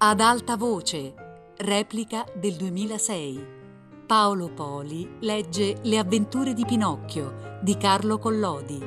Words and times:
Ad 0.00 0.20
alta 0.20 0.56
voce, 0.56 1.12
replica 1.56 2.24
del 2.36 2.54
2006. 2.54 3.44
Paolo 4.06 4.48
Poli 4.48 5.16
legge 5.22 5.78
Le 5.82 5.98
avventure 5.98 6.54
di 6.54 6.64
Pinocchio 6.64 7.58
di 7.60 7.76
Carlo 7.76 8.18
Collodi. 8.18 8.80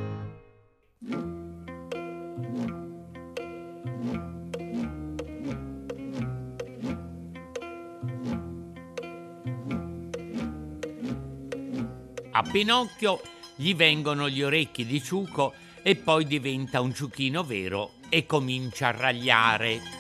A 12.32 12.42
Pinocchio 12.44 13.20
gli 13.58 13.76
vengono 13.76 14.30
gli 14.30 14.42
orecchi 14.42 14.86
di 14.86 15.04
ciuco 15.04 15.52
e 15.84 15.98
poi 15.98 16.26
diventa 16.26 16.80
un 16.80 16.94
ciuchino 16.94 17.44
vero 17.44 17.96
e 18.08 18.26
comincia 18.26 18.88
a 18.88 18.92
ragliare. 18.92 20.00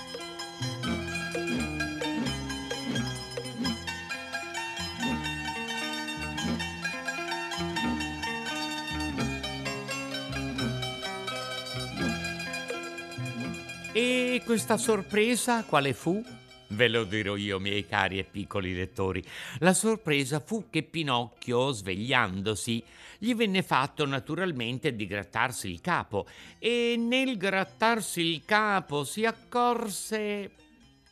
Questa 14.51 14.75
sorpresa 14.75 15.63
quale 15.63 15.93
fu? 15.93 16.21
Ve 16.67 16.89
lo 16.89 17.05
dirò 17.05 17.37
io, 17.37 17.57
miei 17.57 17.85
cari 17.85 18.19
e 18.19 18.25
piccoli 18.25 18.75
lettori. 18.75 19.23
La 19.59 19.73
sorpresa 19.73 20.41
fu 20.41 20.65
che 20.69 20.83
Pinocchio, 20.83 21.71
svegliandosi, 21.71 22.83
gli 23.17 23.33
venne 23.33 23.63
fatto 23.63 24.05
naturalmente 24.05 24.93
di 24.93 25.07
grattarsi 25.07 25.69
il 25.69 25.79
capo 25.79 26.27
e 26.59 26.95
nel 26.97 27.37
grattarsi 27.37 28.19
il 28.23 28.43
capo 28.43 29.05
si 29.05 29.23
accorse... 29.23 30.51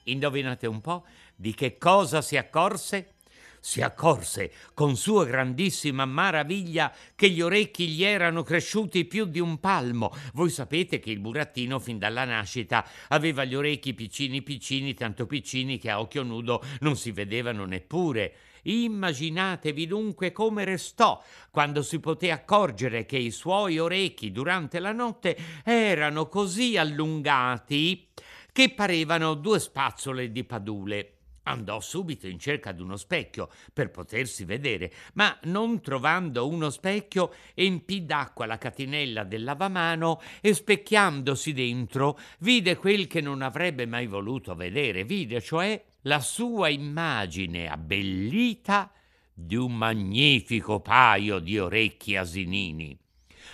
Indovinate 0.03 0.67
un 0.67 0.81
po' 0.81 1.05
di 1.33 1.53
che 1.53 1.77
cosa 1.77 2.21
si 2.21 2.35
accorse? 2.35 3.18
Si 3.59 3.81
accorse 3.81 4.51
con 4.73 4.95
sua 4.95 5.25
grandissima 5.25 6.05
maraviglia 6.05 6.93
che 7.15 7.29
gli 7.29 7.41
orecchi 7.41 7.87
gli 7.87 8.03
erano 8.03 8.43
cresciuti 8.43 9.05
più 9.05 9.25
di 9.25 9.39
un 9.39 9.59
palmo. 9.59 10.11
Voi 10.33 10.49
sapete 10.49 10.99
che 10.99 11.11
il 11.11 11.19
burattino 11.19 11.79
fin 11.79 11.97
dalla 11.97 12.25
nascita 12.25 12.87
aveva 13.09 13.43
gli 13.43 13.55
orecchi 13.55 13.93
piccini 13.93 14.41
piccini, 14.41 14.93
tanto 14.93 15.25
piccini 15.25 15.77
che 15.77 15.89
a 15.89 15.99
occhio 15.99 16.23
nudo 16.23 16.63
non 16.79 16.95
si 16.95 17.11
vedevano 17.11 17.65
neppure. 17.65 18.33
Immaginatevi 18.63 19.87
dunque 19.87 20.31
come 20.31 20.65
restò 20.65 21.23
quando 21.49 21.81
si 21.81 21.99
poté 21.99 22.31
accorgere 22.31 23.05
che 23.05 23.17
i 23.17 23.31
suoi 23.31 23.79
orecchi 23.79 24.31
durante 24.31 24.79
la 24.79 24.91
notte 24.91 25.37
erano 25.63 26.27
così 26.27 26.77
allungati 26.77 28.07
che 28.51 28.71
parevano 28.71 29.35
due 29.35 29.59
spazzole 29.59 30.31
di 30.31 30.43
padule. 30.43 31.18
Andò 31.49 31.79
subito 31.79 32.27
in 32.27 32.37
cerca 32.37 32.71
di 32.71 32.83
uno 32.83 32.95
specchio 32.95 33.49
per 33.73 33.89
potersi 33.89 34.45
vedere, 34.45 34.93
ma 35.13 35.35
non 35.43 35.81
trovando 35.81 36.47
uno 36.47 36.69
specchio 36.69 37.33
empì 37.55 38.05
d'acqua 38.05 38.45
la 38.45 38.59
catinella 38.59 39.23
del 39.23 39.43
lavamano 39.43 40.21
e 40.41 40.53
specchiandosi 40.53 41.51
dentro 41.53 42.19
vide 42.39 42.77
quel 42.77 43.07
che 43.07 43.19
non 43.19 43.41
avrebbe 43.41 43.87
mai 43.87 44.05
voluto 44.05 44.53
vedere, 44.53 45.03
vide 45.03 45.41
cioè 45.41 45.83
la 46.01 46.19
sua 46.19 46.69
immagine 46.69 47.67
abbellita 47.67 48.91
di 49.33 49.55
un 49.55 49.75
magnifico 49.75 50.81
paio 50.81 51.39
di 51.39 51.57
orecchi 51.57 52.15
asinini. 52.15 52.95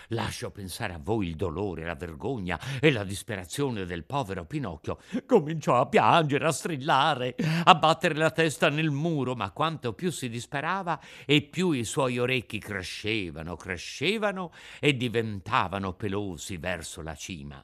Lascio 0.09 0.52
pensare 0.52 0.94
a 0.94 1.00
voi 1.02 1.28
il 1.28 1.36
dolore, 1.36 1.86
la 1.86 1.95
vergogna 1.95 2.59
e 2.80 2.92
la 2.92 3.03
disperazione 3.03 3.86
del 3.86 4.03
povero 4.03 4.45
Pinocchio. 4.45 5.00
Cominciò 5.25 5.80
a 5.80 5.88
piangere, 5.88 6.45
a 6.45 6.52
strillare, 6.52 7.35
a 7.63 7.75
battere 7.75 8.16
la 8.16 8.31
testa 8.31 8.69
nel 8.69 8.91
muro, 8.91 9.35
ma 9.35 9.52
quanto 9.52 9.94
più 9.94 10.12
si 10.12 10.30
disperava 10.30 11.00
e 11.25 11.41
più 11.41 11.72
i 11.72 11.84
suoi 11.84 12.19
orecchi 12.19 12.59
crescevano, 12.59 13.56
crescevano 13.56 14.52
e 14.80 14.96
diventavano 14.96 15.94
pelosi 15.94 16.57
verso 16.57 17.01
la 17.01 17.16
cima. 17.16 17.63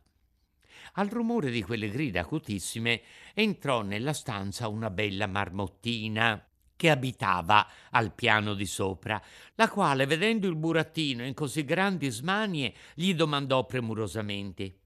Al 0.96 1.08
rumore 1.08 1.52
di 1.52 1.62
quelle 1.62 1.90
grida 1.90 2.22
acutissime 2.22 3.02
entrò 3.34 3.82
nella 3.82 4.14
stanza 4.14 4.68
una 4.68 4.90
bella 4.90 5.28
marmottina 5.28 6.44
che 6.82 6.90
abitava 6.90 7.68
al 7.92 8.12
piano 8.12 8.56
di 8.56 8.66
sopra, 8.66 9.22
la 9.54 9.70
quale, 9.70 10.08
vedendo 10.08 10.48
il 10.48 10.56
burattino 10.56 11.24
in 11.24 11.36
così 11.36 11.64
grandi 11.64 12.10
smanie, 12.10 12.74
gli 12.96 13.14
domandò 13.14 13.68
premurosamente 13.68 14.78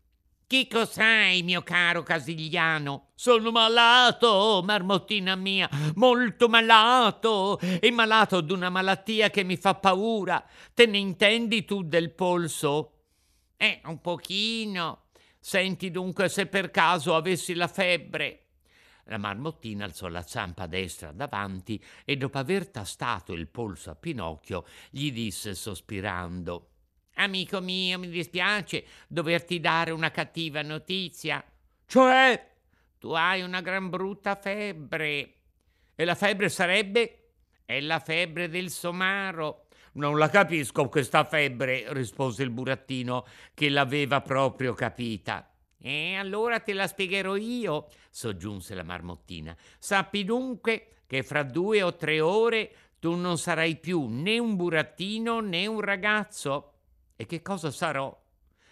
che 0.45 0.67
cos'hai, 0.69 1.41
mio 1.41 1.63
caro 1.63 2.03
Casigliano? 2.03 3.11
Sono 3.15 3.49
malato, 3.49 4.61
marmottina 4.63 5.35
mia, 5.35 5.67
molto 5.95 6.49
malato, 6.49 7.57
e 7.59 7.89
malato 7.91 8.41
d'una 8.41 8.69
malattia 8.69 9.29
che 9.29 9.43
mi 9.43 9.55
fa 9.55 9.73
paura. 9.73 10.45
Te 10.73 10.85
ne 10.85 10.97
intendi 10.97 11.63
tu 11.63 11.81
del 11.81 12.11
polso? 12.11 12.91
Eh, 13.55 13.81
un 13.85 14.01
pochino. 14.01 15.05
Senti 15.39 15.89
dunque 15.89 16.27
se 16.27 16.45
per 16.45 16.71
caso 16.71 17.15
avessi 17.15 17.55
la 17.55 17.67
febbre. 17.67 18.44
La 19.05 19.17
marmottina 19.17 19.85
alzò 19.85 20.07
la 20.07 20.23
zampa 20.23 20.65
destra 20.65 21.11
davanti 21.11 21.81
e 22.03 22.17
dopo 22.17 22.37
aver 22.39 22.69
tastato 22.69 23.33
il 23.33 23.47
polso 23.47 23.91
a 23.91 23.95
Pinocchio 23.95 24.65
gli 24.89 25.11
disse 25.11 25.53
sospirando 25.53 26.69
Amico 27.15 27.61
mio, 27.61 27.97
mi 27.97 28.09
dispiace 28.09 28.85
doverti 29.07 29.59
dare 29.59 29.91
una 29.91 30.11
cattiva 30.11 30.61
notizia. 30.61 31.43
Cioè? 31.85 32.53
Tu 32.97 33.11
hai 33.11 33.41
una 33.41 33.61
gran 33.61 33.89
brutta 33.89 34.35
febbre. 34.35 35.33
E 35.95 36.03
la 36.03 36.15
febbre 36.15 36.49
sarebbe? 36.49 37.29
È 37.63 37.79
la 37.79 37.99
febbre 37.99 38.49
del 38.49 38.69
somaro. 38.69 39.67
Non 39.93 40.17
la 40.17 40.29
capisco 40.29 40.89
questa 40.89 41.23
febbre, 41.23 41.85
rispose 41.93 42.43
il 42.43 42.49
burattino, 42.49 43.25
che 43.53 43.69
l'aveva 43.69 44.19
proprio 44.19 44.73
capita. 44.73 45.54
E 45.85 46.15
allora 46.15 46.61
te 46.61 46.73
la 46.73 46.87
spiegherò 46.87 47.35
io, 47.35 47.89
soggiunse 48.09 48.73
la 48.73 48.81
marmottina. 48.81 49.55
Sappi 49.77 50.23
dunque 50.23 51.03
che 51.05 51.21
fra 51.21 51.43
due 51.43 51.83
o 51.83 51.95
tre 51.95 52.21
ore 52.21 52.75
tu 52.97 53.13
non 53.13 53.37
sarai 53.37 53.77
più 53.77 54.07
né 54.07 54.39
un 54.39 54.55
burattino 54.55 55.41
né 55.41 55.67
un 55.67 55.79
ragazzo. 55.81 56.73
E 57.15 57.27
che 57.27 57.43
cosa 57.43 57.69
sarò? 57.69 58.19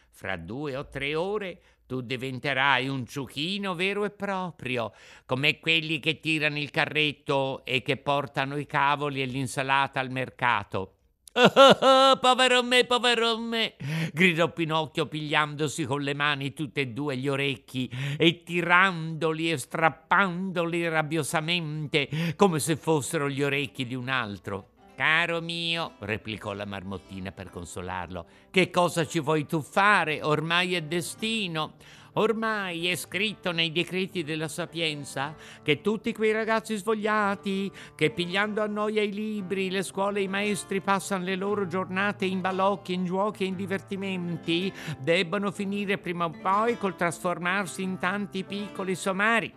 Fra 0.09 0.37
due 0.37 0.75
o 0.75 0.87
tre 0.89 1.13
ore 1.13 1.61
tu 1.85 2.01
diventerai 2.01 2.87
un 2.87 3.05
ciuchino 3.05 3.75
vero 3.75 4.05
e 4.05 4.09
proprio, 4.09 4.91
come 5.27 5.59
quelli 5.59 5.99
che 5.99 6.19
tirano 6.19 6.57
il 6.57 6.71
carretto 6.71 7.63
e 7.63 7.83
che 7.83 7.97
portano 7.97 8.57
i 8.57 8.65
cavoli 8.65 9.21
e 9.21 9.25
l'insalata 9.25 9.99
al 9.99 10.09
mercato. 10.09 10.95
Oh, 11.35 11.51
oh, 11.55 11.77
oh, 11.81 12.19
povero 12.19 12.61
me, 12.61 12.85
povero 12.85 13.39
me! 13.39 13.73
gridò 14.13 14.53
Pinocchio 14.53 15.07
pigliandosi 15.07 15.83
con 15.85 16.03
le 16.03 16.13
mani 16.13 16.53
tutte 16.53 16.81
e 16.81 16.87
due 16.89 17.17
gli 17.17 17.27
orecchi 17.27 17.89
e 18.19 18.43
tirandoli 18.43 19.51
e 19.51 19.57
strappandoli 19.57 20.87
rabbiosamente 20.87 22.35
come 22.35 22.59
se 22.59 22.75
fossero 22.75 23.27
gli 23.27 23.41
orecchi 23.41 23.87
di 23.87 23.95
un 23.95 24.09
altro. 24.09 24.73
Caro 24.95 25.41
mio, 25.41 25.93
replicò 26.01 26.53
la 26.53 26.65
marmottina 26.65 27.31
per 27.31 27.49
consolarlo, 27.49 28.27
che 28.51 28.69
cosa 28.69 29.07
ci 29.07 29.19
vuoi 29.19 29.47
tu 29.47 29.59
fare? 29.63 30.21
Ormai 30.21 30.75
è 30.75 30.83
destino. 30.83 31.73
Ormai 32.13 32.87
è 32.87 32.95
scritto 32.95 33.51
nei 33.51 33.71
decreti 33.71 34.23
della 34.23 34.47
sapienza 34.47 35.35
che 35.63 35.81
tutti 35.81 36.13
quei 36.13 36.31
ragazzi 36.31 36.75
svogliati 36.75 37.71
che 37.95 38.11
pigliando 38.11 38.61
a 38.61 38.67
noia 38.67 39.01
i 39.01 39.11
libri, 39.11 39.71
le 39.71 39.81
scuole 39.81 40.19
e 40.19 40.23
i 40.23 40.27
maestri 40.27 40.79
passano 40.79 41.23
le 41.23 41.35
loro 41.35 41.65
giornate 41.65 42.25
in 42.25 42.39
balocchi, 42.39 42.93
in 42.93 43.05
giochi 43.05 43.43
e 43.43 43.47
in 43.47 43.55
divertimenti, 43.55 44.71
debbano 44.99 45.51
finire 45.51 45.97
prima 45.97 46.25
o 46.25 46.29
poi 46.29 46.77
col 46.77 46.95
trasformarsi 46.95 47.81
in 47.81 47.97
tanti 47.97 48.43
piccoli 48.43 48.93
somari. 48.93 49.51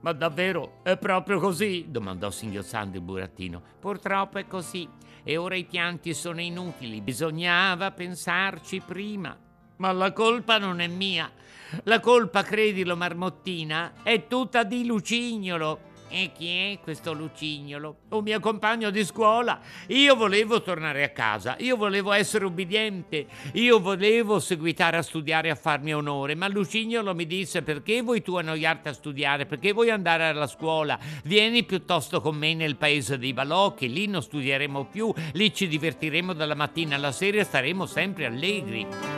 Ma 0.00 0.12
davvero 0.12 0.80
è 0.82 0.96
proprio 0.98 1.40
così? 1.40 1.86
domandò 1.88 2.30
singhiozzando 2.30 2.98
il 2.98 3.02
burattino. 3.02 3.62
Purtroppo 3.80 4.38
è 4.38 4.46
così. 4.46 4.88
E 5.24 5.36
ora 5.36 5.56
i 5.56 5.64
pianti 5.64 6.14
sono 6.14 6.40
inutili. 6.40 7.00
Bisognava 7.00 7.90
pensarci 7.90 8.80
prima. 8.80 9.47
Ma 9.78 9.92
la 9.92 10.12
colpa 10.12 10.58
non 10.58 10.80
è 10.80 10.88
mia. 10.88 11.30
La 11.84 12.00
colpa, 12.00 12.42
credilo, 12.42 12.96
Marmottina, 12.96 13.92
è 14.02 14.26
tutta 14.26 14.64
di 14.64 14.84
Lucignolo. 14.84 15.86
E 16.10 16.32
chi 16.34 16.48
è 16.48 16.78
questo 16.82 17.12
Lucignolo? 17.12 17.98
Un 18.08 18.22
mio 18.22 18.40
compagno 18.40 18.88
di 18.88 19.04
scuola. 19.04 19.60
Io 19.88 20.16
volevo 20.16 20.62
tornare 20.62 21.04
a 21.04 21.10
casa, 21.10 21.56
io 21.58 21.76
volevo 21.76 22.12
essere 22.12 22.46
ubbidiente, 22.46 23.26
io 23.52 23.78
volevo 23.78 24.40
seguitare 24.40 24.96
a 24.96 25.02
studiare 25.02 25.48
e 25.48 25.50
a 25.50 25.54
farmi 25.54 25.94
onore, 25.94 26.34
ma 26.34 26.48
Lucignolo 26.48 27.14
mi 27.14 27.26
disse 27.26 27.60
perché 27.60 28.00
vuoi 28.00 28.22
tu 28.22 28.36
annoiarti 28.36 28.88
a 28.88 28.94
studiare, 28.94 29.44
perché 29.44 29.72
vuoi 29.72 29.90
andare 29.90 30.24
alla 30.24 30.46
scuola? 30.46 30.98
Vieni 31.24 31.62
piuttosto 31.64 32.22
con 32.22 32.36
me 32.36 32.54
nel 32.54 32.76
paese 32.76 33.18
dei 33.18 33.34
balocchi, 33.34 33.92
lì 33.92 34.06
non 34.06 34.22
studieremo 34.22 34.86
più, 34.86 35.12
lì 35.34 35.54
ci 35.54 35.68
divertiremo 35.68 36.32
dalla 36.32 36.54
mattina 36.54 36.96
alla 36.96 37.12
sera 37.12 37.40
e 37.40 37.44
staremo 37.44 37.84
sempre 37.84 38.24
allegri. 38.24 39.17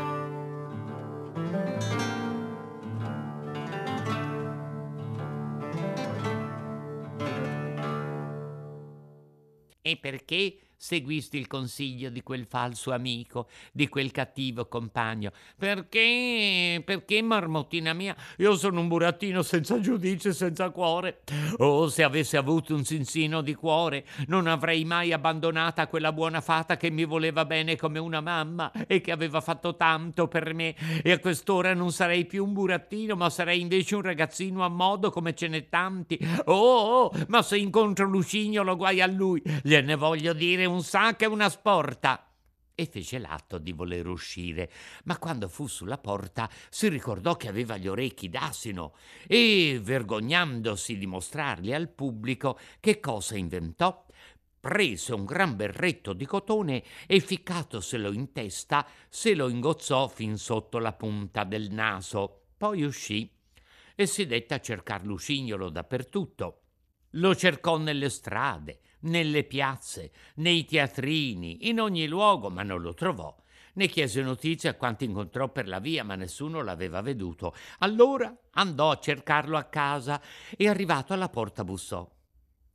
e 9.90 9.96
perché 9.96 10.56
seguisti 10.80 11.36
il 11.36 11.46
consiglio 11.46 12.08
di 12.08 12.22
quel 12.22 12.46
falso 12.46 12.92
amico, 12.92 13.48
di 13.70 13.86
quel 13.86 14.10
cattivo 14.10 14.66
compagno? 14.66 15.30
Perché, 15.58 16.82
perché, 16.82 17.20
marmottina 17.20 17.92
mia, 17.92 18.16
io 18.38 18.56
sono 18.56 18.80
un 18.80 18.88
burattino 18.88 19.42
senza 19.42 19.78
giudizio 19.78 20.30
e 20.30 20.32
senza 20.32 20.70
cuore. 20.70 21.20
Oh, 21.58 21.88
se 21.90 22.02
avessi 22.02 22.38
avuto 22.38 22.74
un 22.74 22.84
sinsino 22.84 23.42
di 23.42 23.54
cuore, 23.54 24.06
non 24.28 24.46
avrei 24.46 24.86
mai 24.86 25.12
abbandonata 25.12 25.86
quella 25.86 26.12
buona 26.12 26.40
fata 26.40 26.78
che 26.78 26.90
mi 26.90 27.04
voleva 27.04 27.44
bene 27.44 27.76
come 27.76 27.98
una 27.98 28.22
mamma 28.22 28.72
e 28.86 29.02
che 29.02 29.12
aveva 29.12 29.42
fatto 29.42 29.76
tanto 29.76 30.28
per 30.28 30.54
me. 30.54 30.74
E 31.02 31.12
a 31.12 31.18
quest'ora 31.18 31.74
non 31.74 31.92
sarei 31.92 32.24
più 32.24 32.42
un 32.42 32.54
burattino, 32.54 33.16
ma 33.16 33.28
sarei 33.28 33.60
invece 33.60 33.96
un 33.96 34.02
ragazzino 34.02 34.64
a 34.64 34.68
modo 34.68 35.10
come 35.10 35.34
ce 35.34 35.46
n'è 35.48 35.68
tanti. 35.68 36.18
Oh, 36.46 36.54
oh 36.54 37.12
ma 37.28 37.42
se 37.42 37.58
incontro 37.58 38.06
Lucignolo, 38.06 38.76
guai 38.76 39.02
a 39.02 39.06
lui. 39.06 39.42
Gliene 39.62 39.94
voglio 39.94 40.32
dire 40.32 40.68
un 40.70 40.82
sacco 40.82 41.24
e 41.24 41.26
una 41.26 41.48
sporta 41.48 42.30
e 42.74 42.86
fece 42.86 43.18
l'atto 43.18 43.58
di 43.58 43.72
voler 43.72 44.06
uscire, 44.06 44.70
ma 45.04 45.18
quando 45.18 45.48
fu 45.48 45.66
sulla 45.66 45.98
porta 45.98 46.48
si 46.70 46.88
ricordò 46.88 47.36
che 47.36 47.48
aveva 47.48 47.76
gli 47.76 47.86
orecchi 47.86 48.30
d'asino 48.30 48.94
e, 49.26 49.78
vergognandosi 49.82 50.96
di 50.96 51.06
mostrarli 51.06 51.74
al 51.74 51.90
pubblico, 51.90 52.58
che 52.80 52.98
cosa 52.98 53.36
inventò? 53.36 54.06
Prese 54.58 55.12
un 55.12 55.26
gran 55.26 55.56
berretto 55.56 56.14
di 56.14 56.24
cotone 56.24 56.82
e 57.06 57.20
ficcatoselo 57.20 58.12
in 58.12 58.32
testa 58.32 58.86
se 59.08 59.34
lo 59.34 59.48
ingozzò 59.48 60.08
fin 60.08 60.38
sotto 60.38 60.78
la 60.78 60.92
punta 60.92 61.44
del 61.44 61.70
naso. 61.70 62.44
Poi 62.56 62.82
uscì 62.82 63.30
e 63.94 64.06
si 64.06 64.26
dette 64.26 64.54
a 64.54 64.60
cercar 64.60 65.04
Lucignolo 65.04 65.68
dappertutto. 65.68 66.62
Lo 67.14 67.34
cercò 67.34 67.76
nelle 67.76 68.08
strade, 68.08 68.80
nelle 69.00 69.44
piazze, 69.44 70.12
nei 70.36 70.64
teatrini, 70.64 71.68
in 71.68 71.80
ogni 71.80 72.06
luogo, 72.06 72.50
ma 72.50 72.62
non 72.62 72.80
lo 72.80 72.94
trovò. 72.94 73.34
Ne 73.74 73.86
chiese 73.86 74.20
notizie 74.22 74.70
a 74.70 74.74
quanti 74.74 75.04
incontrò 75.04 75.48
per 75.48 75.68
la 75.68 75.78
via, 75.78 76.02
ma 76.02 76.16
nessuno 76.16 76.62
l'aveva 76.62 77.00
veduto. 77.00 77.54
Allora 77.78 78.34
andò 78.52 78.90
a 78.90 78.98
cercarlo 78.98 79.56
a 79.56 79.64
casa 79.64 80.20
e 80.56 80.68
arrivato 80.68 81.12
alla 81.12 81.28
porta 81.28 81.64
bussò. 81.64 82.08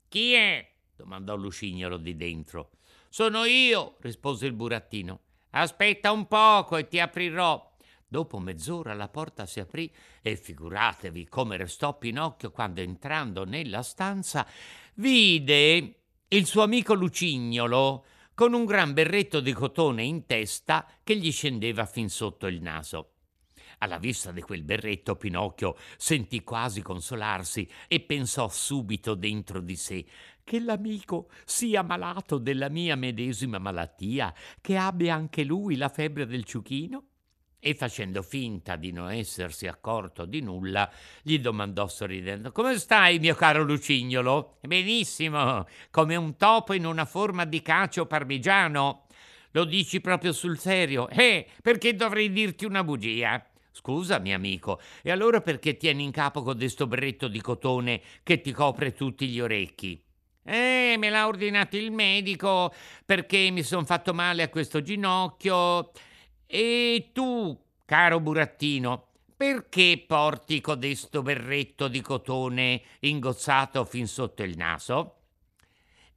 Chi 0.08 0.34
è? 0.34 0.68
domandò 0.96 1.36
Lucignolo 1.36 1.98
di 1.98 2.16
dentro. 2.16 2.72
Sono 3.10 3.44
io, 3.44 3.98
rispose 4.00 4.46
il 4.46 4.54
burattino. 4.54 5.20
Aspetta 5.52 6.12
un 6.12 6.28
poco 6.28 6.78
e 6.78 6.88
ti 6.88 7.00
aprirò. 7.00 7.74
Dopo 8.08 8.40
mezz'ora 8.40 8.94
la 8.94 9.10
porta 9.10 9.46
si 9.46 9.60
aprì 9.60 9.94
e 10.22 10.38
figuratevi 10.38 11.28
come 11.28 11.58
restò 11.58 11.98
Pinocchio 11.98 12.52
quando 12.52 12.80
entrando 12.80 13.44
nella 13.44 13.82
stanza 13.82 14.48
vide 14.96 16.05
il 16.30 16.48
suo 16.48 16.64
amico 16.64 16.96
Lucignolo 16.96 18.06
con 18.34 18.54
un 18.54 18.66
gran 18.66 18.94
berretto 18.94 19.40
di 19.42 19.54
cotone 19.54 20.04
in 20.04 20.26
testa 20.26 20.88
che 21.04 21.16
gli 21.18 21.32
scendeva 21.32 21.86
fin 21.86 22.10
sotto 22.10 22.48
il 22.48 22.64
naso. 22.64 23.12
Alla 23.80 24.00
vista 24.00 24.32
di 24.32 24.42
quel 24.42 24.64
berretto 24.64 25.18
Pinocchio 25.18 25.78
sentì 25.98 26.42
quasi 26.44 26.82
consolarsi 26.82 27.70
e 27.88 28.00
pensò 28.00 28.50
subito 28.50 29.14
dentro 29.14 29.62
di 29.62 29.76
sé 29.76 30.04
che 30.44 30.60
l'amico 30.60 31.30
sia 31.46 31.84
malato 31.84 32.40
della 32.40 32.70
mia 32.70 32.96
medesima 32.96 33.60
malattia, 33.60 34.34
che 34.62 34.78
abbia 34.78 35.14
anche 35.14 35.44
lui 35.44 35.76
la 35.76 35.90
febbre 35.90 36.26
del 36.26 36.44
ciuchino 36.44 37.10
e 37.68 37.74
facendo 37.74 38.22
finta 38.22 38.76
di 38.76 38.92
non 38.92 39.10
essersi 39.10 39.66
accorto 39.66 40.26
di 40.26 40.40
nulla, 40.40 40.88
gli 41.24 41.40
domandò 41.40 41.88
sorridendo: 41.88 42.52
Come 42.52 42.78
stai, 42.78 43.18
mio 43.18 43.34
caro 43.34 43.64
Lucignolo? 43.64 44.58
Benissimo, 44.62 45.66
come 45.90 46.16
un 46.16 46.38
topo 46.38 46.74
in 46.74 46.86
una 46.86 47.06
forma 47.06 47.44
di 47.44 47.64
cacio 47.64 48.06
parmigiano. 48.06 49.08
Lo 49.50 49.64
dici 49.64 50.00
proprio 50.00 50.32
sul 50.32 50.60
serio? 50.60 51.10
Eh, 51.10 51.48
perché 51.64 51.96
dovrei 51.96 52.32
dirti 52.32 52.66
una 52.66 52.84
bugia? 52.84 53.44
Scusami, 53.72 54.32
amico, 54.32 54.80
e 55.02 55.10
allora 55.10 55.42
perché 55.42 55.76
tieni 55.76 56.04
in 56.04 56.12
capo 56.12 56.44
codesto 56.44 56.86
berretto 56.86 57.28
di 57.28 57.42
cotone 57.42 58.00
che 58.22 58.42
ti 58.42 58.52
copre 58.52 58.94
tutti 58.94 59.28
gli 59.28 59.40
orecchi? 59.40 60.00
Eh, 60.44 60.98
me 61.00 61.10
l'ha 61.10 61.26
ordinato 61.26 61.78
il 61.78 61.92
medico 61.92 62.72
perché 63.04 63.50
mi 63.50 63.64
son 63.64 63.88
fatto 63.88 64.14
male 64.14 64.44
a 64.44 64.50
questo 64.50 64.84
ginocchio 64.84 65.90
e 66.48 67.10
tu, 67.14 67.60
caro 67.86 68.20
burattino, 68.20 69.08
perché 69.36 70.04
porti 70.08 70.62
codesto 70.62 71.22
berretto 71.22 71.88
di 71.88 72.02
cotone 72.02 72.82
ingozzato 73.00 73.84
fin 73.84 74.08
sotto 74.08 74.44
il 74.44 74.56
naso? 74.56 75.16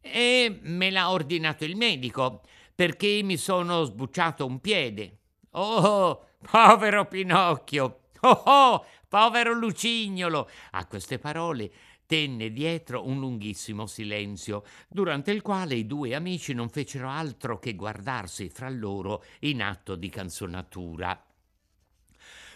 E 0.00 0.58
me 0.62 0.90
l'ha 0.90 1.10
ordinato 1.10 1.64
il 1.64 1.76
medico, 1.76 2.42
perché 2.74 3.20
mi 3.22 3.36
sono 3.36 3.82
sbucciato 3.82 4.46
un 4.46 4.60
piede. 4.60 5.18
Oh, 5.52 6.26
povero 6.50 7.06
Pinocchio! 7.06 8.00
Oh, 8.20 8.42
oh, 8.44 8.84
povero 9.08 9.52
Lucignolo! 9.52 10.48
A 10.72 10.86
queste 10.86 11.18
parole 11.18 11.70
tenne 12.08 12.50
dietro 12.50 13.06
un 13.06 13.20
lunghissimo 13.20 13.84
silenzio, 13.84 14.64
durante 14.88 15.30
il 15.30 15.42
quale 15.42 15.74
i 15.74 15.86
due 15.86 16.14
amici 16.14 16.54
non 16.54 16.70
fecero 16.70 17.10
altro 17.10 17.58
che 17.58 17.74
guardarsi 17.74 18.48
fra 18.48 18.70
loro 18.70 19.22
in 19.40 19.62
atto 19.62 19.94
di 19.94 20.08
canzonatura. 20.08 21.22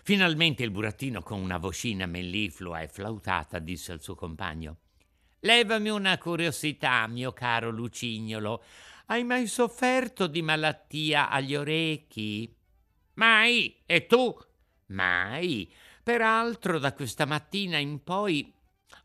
Finalmente 0.04 0.62
il 0.62 0.70
burattino, 0.70 1.20
con 1.22 1.38
una 1.38 1.58
vocina 1.58 2.06
melliflua 2.06 2.80
e 2.80 2.88
flautata, 2.88 3.58
disse 3.58 3.92
al 3.92 4.00
suo 4.00 4.14
compagno: 4.14 4.78
Levami 5.40 5.90
una 5.90 6.16
curiosità, 6.16 7.06
mio 7.06 7.32
caro 7.32 7.70
Lucignolo. 7.70 8.64
Hai 9.06 9.22
mai 9.22 9.46
sofferto 9.46 10.28
di 10.28 10.40
malattia 10.40 11.28
agli 11.28 11.54
orecchi? 11.54 12.56
Mai. 13.14 13.82
E 13.84 14.06
tu? 14.06 14.34
Mai. 14.86 15.70
Peraltro, 16.02 16.78
da 16.78 16.94
questa 16.94 17.26
mattina 17.26 17.76
in 17.76 18.02
poi 18.02 18.50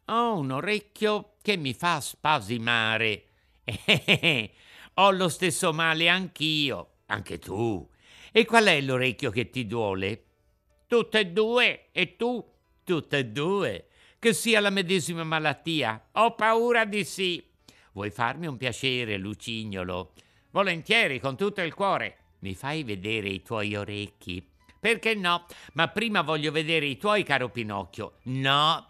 ho 0.09 0.37
un 0.37 0.51
orecchio 0.51 1.33
che 1.41 1.57
mi 1.57 1.73
fa 1.73 1.99
spasimare. 1.99 3.23
ho 4.95 5.11
lo 5.11 5.29
stesso 5.29 5.73
male 5.73 6.09
anch'io, 6.09 6.89
anche 7.07 7.39
tu. 7.39 7.87
E 8.31 8.45
qual 8.45 8.65
è 8.65 8.79
l'orecchio 8.81 9.31
che 9.31 9.49
ti 9.49 9.65
duole? 9.65 10.23
Tutte 10.87 11.19
e 11.19 11.25
due. 11.27 11.87
E 11.91 12.15
tu? 12.15 12.43
Tutte 12.83 13.17
e 13.17 13.25
due. 13.25 13.87
Che 14.19 14.33
sia 14.33 14.59
la 14.59 14.69
medesima 14.69 15.23
malattia. 15.23 16.09
Ho 16.13 16.35
paura 16.35 16.85
di 16.85 17.03
sì. 17.03 17.43
Vuoi 17.91 18.11
farmi 18.11 18.47
un 18.47 18.57
piacere, 18.57 19.17
Lucignolo? 19.17 20.13
Volentieri, 20.51 21.19
con 21.19 21.35
tutto 21.35 21.61
il 21.61 21.73
cuore. 21.73 22.17
Mi 22.39 22.53
fai 22.53 22.83
vedere 22.83 23.27
i 23.27 23.41
tuoi 23.41 23.75
orecchi? 23.75 24.47
Perché 24.79 25.15
no? 25.15 25.45
Ma 25.73 25.87
prima 25.89 26.21
voglio 26.21 26.51
vedere 26.51 26.85
i 26.85 26.97
tuoi, 26.97 27.23
caro 27.23 27.49
Pinocchio. 27.49 28.17
No, 28.23 28.87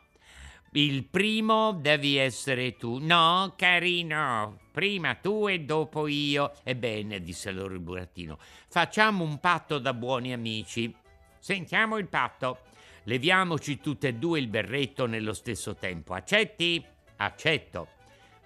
il 0.71 1.05
primo 1.05 1.71
devi 1.71 2.17
essere 2.17 2.75
tu. 2.75 2.97
No, 2.99 3.53
carino, 3.55 4.59
prima 4.71 5.15
tu 5.15 5.47
e 5.47 5.61
dopo 5.61 6.07
io. 6.07 6.53
Ebbene, 6.63 7.21
disse 7.21 7.49
allora 7.49 7.73
il 7.73 7.79
burattino, 7.79 8.37
facciamo 8.67 9.23
un 9.23 9.39
patto 9.39 9.79
da 9.79 9.93
buoni 9.93 10.33
amici. 10.33 10.93
Sentiamo 11.39 11.97
il 11.97 12.07
patto. 12.07 12.59
Leviamoci 13.03 13.79
tutte 13.79 14.09
e 14.09 14.13
due 14.15 14.39
il 14.39 14.49
berretto 14.49 15.05
nello 15.05 15.33
stesso 15.33 15.75
tempo. 15.75 16.13
Accetti? 16.13 16.83
Accetto. 17.15 17.87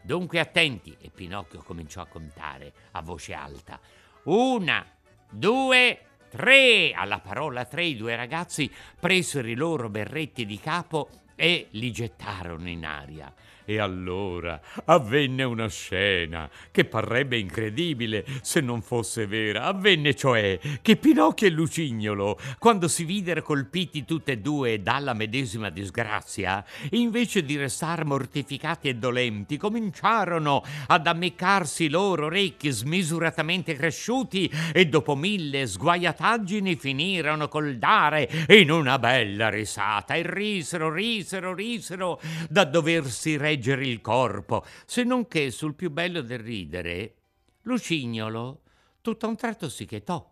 Dunque 0.03 0.39
attenti. 0.39 0.95
E 1.01 1.09
Pinocchio 1.09 1.63
cominciò 1.63 2.01
a 2.01 2.07
contare 2.07 2.71
a 2.91 3.01
voce 3.01 3.33
alta. 3.33 3.79
Una, 4.25 4.85
due, 5.31 5.99
tre. 6.29 6.93
Alla 6.93 7.19
parola 7.19 7.65
tre 7.65 7.85
i 7.85 7.95
due 7.95 8.15
ragazzi 8.15 8.71
presero 8.99 9.47
i 9.47 9.55
loro 9.55 9.89
berretti 9.89 10.45
di 10.45 10.59
capo 10.59 11.09
e 11.41 11.69
li 11.71 11.91
gettarono 11.91 12.69
in 12.69 12.85
aria. 12.85 13.33
E 13.71 13.79
allora 13.79 14.59
avvenne 14.83 15.43
una 15.43 15.69
scena 15.69 16.49
che 16.71 16.83
parrebbe 16.83 17.37
incredibile 17.37 18.25
se 18.41 18.59
non 18.59 18.81
fosse 18.81 19.27
vera. 19.27 19.63
Avvenne 19.63 20.13
cioè 20.13 20.59
che 20.81 20.97
Pinocchio 20.97 21.47
e 21.47 21.51
Lucignolo, 21.51 22.37
quando 22.59 22.89
si 22.89 23.05
videro 23.05 23.41
colpiti 23.41 24.03
tutti 24.03 24.31
e 24.31 24.39
due 24.39 24.81
dalla 24.81 25.13
medesima 25.13 25.69
disgrazia, 25.69 26.65
invece 26.89 27.45
di 27.45 27.55
restar 27.55 28.03
mortificati 28.03 28.89
e 28.89 28.95
dolenti, 28.95 29.55
cominciarono 29.55 30.65
ad 30.87 31.07
ammeccarsi 31.07 31.85
i 31.85 31.89
loro 31.89 32.25
orecchi 32.25 32.71
smisuratamente 32.71 33.73
cresciuti 33.75 34.51
e 34.73 34.87
dopo 34.87 35.15
mille 35.15 35.65
sguaiataggini 35.65 36.75
finirono 36.75 37.47
col 37.47 37.77
dare 37.77 38.29
in 38.49 38.69
una 38.69 38.99
bella 38.99 39.47
risata 39.47 40.15
e 40.15 40.23
risero, 40.25 40.91
risero, 40.91 41.53
risero 41.53 42.19
da 42.49 42.65
doversi 42.65 43.37
reggere 43.37 43.59
reggere 43.61 43.85
il 43.85 44.01
corpo, 44.01 44.65
se 44.85 45.03
non 45.03 45.27
che 45.27 45.51
sul 45.51 45.75
più 45.75 45.91
bello 45.91 46.21
del 46.21 46.39
ridere, 46.39 47.15
Lucignolo 47.61 48.63
tutto 49.01 49.27
a 49.27 49.29
un 49.29 49.35
tratto 49.35 49.69
si 49.69 49.85
chetò 49.85 50.27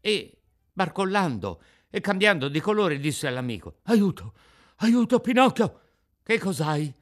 e, 0.00 0.38
barcollando 0.72 1.62
e 1.88 2.00
cambiando 2.00 2.48
di 2.48 2.60
colore, 2.60 2.98
disse 2.98 3.28
all'amico: 3.28 3.78
Aiuto, 3.84 4.34
aiuto, 4.78 5.20
Pinocchio! 5.20 5.80
Che 6.24 6.38
cos'hai? 6.38 6.92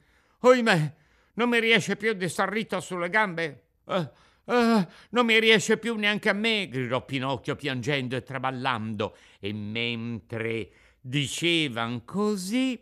Oimè, 0.41 0.95
non 1.33 1.49
mi 1.49 1.59
riesce 1.59 1.95
più 1.95 2.13
di 2.13 2.29
star 2.29 2.49
ritto 2.49 2.79
sulle 2.79 3.09
gambe? 3.09 3.63
Eh, 3.85 4.09
eh, 4.45 4.87
non 5.09 5.25
mi 5.25 5.39
riesce 5.39 5.77
più 5.77 5.95
neanche 5.95 6.29
a 6.29 6.33
me, 6.33 6.69
gridò 6.69 7.03
Pinocchio 7.03 7.55
piangendo 7.55 8.15
e 8.15 8.21
traballando. 8.23 9.17
E 9.39 9.51
mentre 9.53 10.69
dicevan 11.01 12.05
così, 12.05 12.79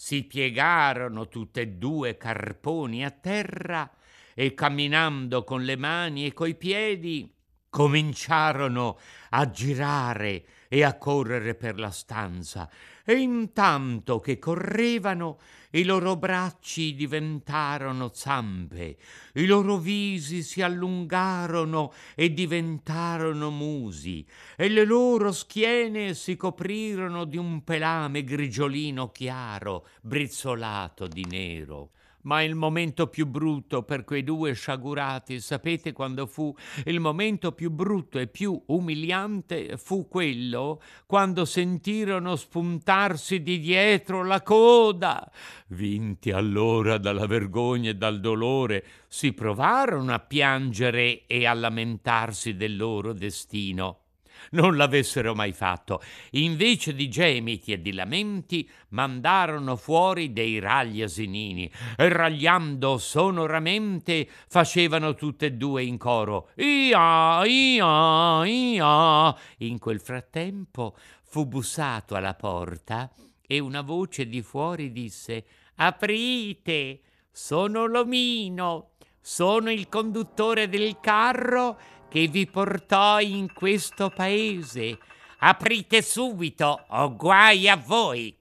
si 0.00 0.22
piegarono 0.22 1.26
tutte 1.26 1.62
e 1.62 1.68
due 1.70 2.16
carponi 2.16 3.04
a 3.04 3.10
terra 3.10 3.90
e 4.32 4.54
camminando 4.54 5.42
con 5.42 5.64
le 5.64 5.76
mani 5.76 6.24
e 6.24 6.32
coi 6.32 6.54
piedi 6.54 7.28
cominciarono 7.68 8.96
a 9.30 9.50
girare 9.50 10.44
e 10.68 10.84
a 10.84 10.96
correre 10.96 11.56
per 11.56 11.80
la 11.80 11.90
stanza 11.90 12.70
e 13.10 13.14
intanto 13.14 14.20
che 14.20 14.38
correvano 14.38 15.38
i 15.70 15.84
loro 15.84 16.16
bracci 16.16 16.94
diventarono 16.94 18.10
zampe, 18.12 18.98
i 19.32 19.46
loro 19.46 19.78
visi 19.78 20.42
si 20.42 20.60
allungarono 20.60 21.90
e 22.14 22.34
diventarono 22.34 23.48
musi, 23.48 24.26
e 24.58 24.68
le 24.68 24.84
loro 24.84 25.32
schiene 25.32 26.12
si 26.12 26.36
coprirono 26.36 27.24
di 27.24 27.38
un 27.38 27.64
pelame 27.64 28.24
grigiolino 28.24 29.10
chiaro, 29.10 29.86
brizzolato 30.02 31.06
di 31.06 31.24
nero. 31.24 31.92
Ma 32.22 32.42
il 32.42 32.54
momento 32.54 33.06
più 33.06 33.26
brutto 33.26 33.82
per 33.82 34.04
quei 34.04 34.24
due 34.24 34.52
sciagurati, 34.52 35.40
sapete 35.40 35.92
quando 35.92 36.26
fu? 36.26 36.54
Il 36.84 37.00
momento 37.00 37.52
più 37.52 37.70
brutto 37.70 38.18
e 38.18 38.26
più 38.26 38.60
umiliante 38.66 39.76
fu 39.76 40.08
quello 40.08 40.82
quando 41.06 41.44
sentirono 41.44 42.34
spuntarsi 42.34 43.42
di 43.42 43.60
dietro 43.60 44.24
la 44.24 44.42
coda. 44.42 45.30
Vinti 45.68 46.30
allora 46.30 46.98
dalla 46.98 47.26
vergogna 47.26 47.90
e 47.90 47.94
dal 47.94 48.20
dolore, 48.20 48.84
si 49.06 49.32
provarono 49.32 50.12
a 50.12 50.18
piangere 50.18 51.26
e 51.26 51.46
a 51.46 51.54
lamentarsi 51.54 52.56
del 52.56 52.76
loro 52.76 53.12
destino 53.12 54.07
non 54.50 54.76
l'avessero 54.76 55.34
mai 55.34 55.52
fatto. 55.52 56.00
Invece 56.32 56.94
di 56.94 57.08
gemiti 57.08 57.72
e 57.72 57.80
di 57.80 57.92
lamenti, 57.92 58.68
mandarono 58.90 59.76
fuori 59.76 60.32
dei 60.32 60.58
ragli 60.58 61.02
asinini 61.02 61.70
e 61.96 62.08
ragliando 62.08 62.98
sonoramente 62.98 64.28
facevano 64.48 65.14
tutte 65.14 65.46
e 65.46 65.52
due 65.52 65.82
in 65.82 65.98
coro 65.98 66.50
Ia, 66.56 67.44
ia, 67.44 68.44
ia. 68.44 69.36
In 69.58 69.78
quel 69.78 70.00
frattempo 70.00 70.96
fu 71.24 71.46
bussato 71.46 72.14
alla 72.14 72.34
porta 72.34 73.12
e 73.46 73.58
una 73.58 73.82
voce 73.82 74.28
di 74.28 74.42
fuori 74.42 74.92
disse 74.92 75.44
Aprite, 75.76 77.00
sono 77.30 77.86
l'omino, 77.86 78.90
sono 79.20 79.70
il 79.70 79.88
conduttore 79.88 80.68
del 80.68 80.98
carro 81.00 81.78
che 82.08 82.26
vi 82.28 82.46
portò 82.46 83.20
in 83.20 83.52
questo 83.52 84.10
paese. 84.10 84.98
Aprite 85.38 86.02
subito 86.02 86.84
o 86.88 87.14
guai 87.14 87.68
a 87.68 87.76
voi. 87.76 88.37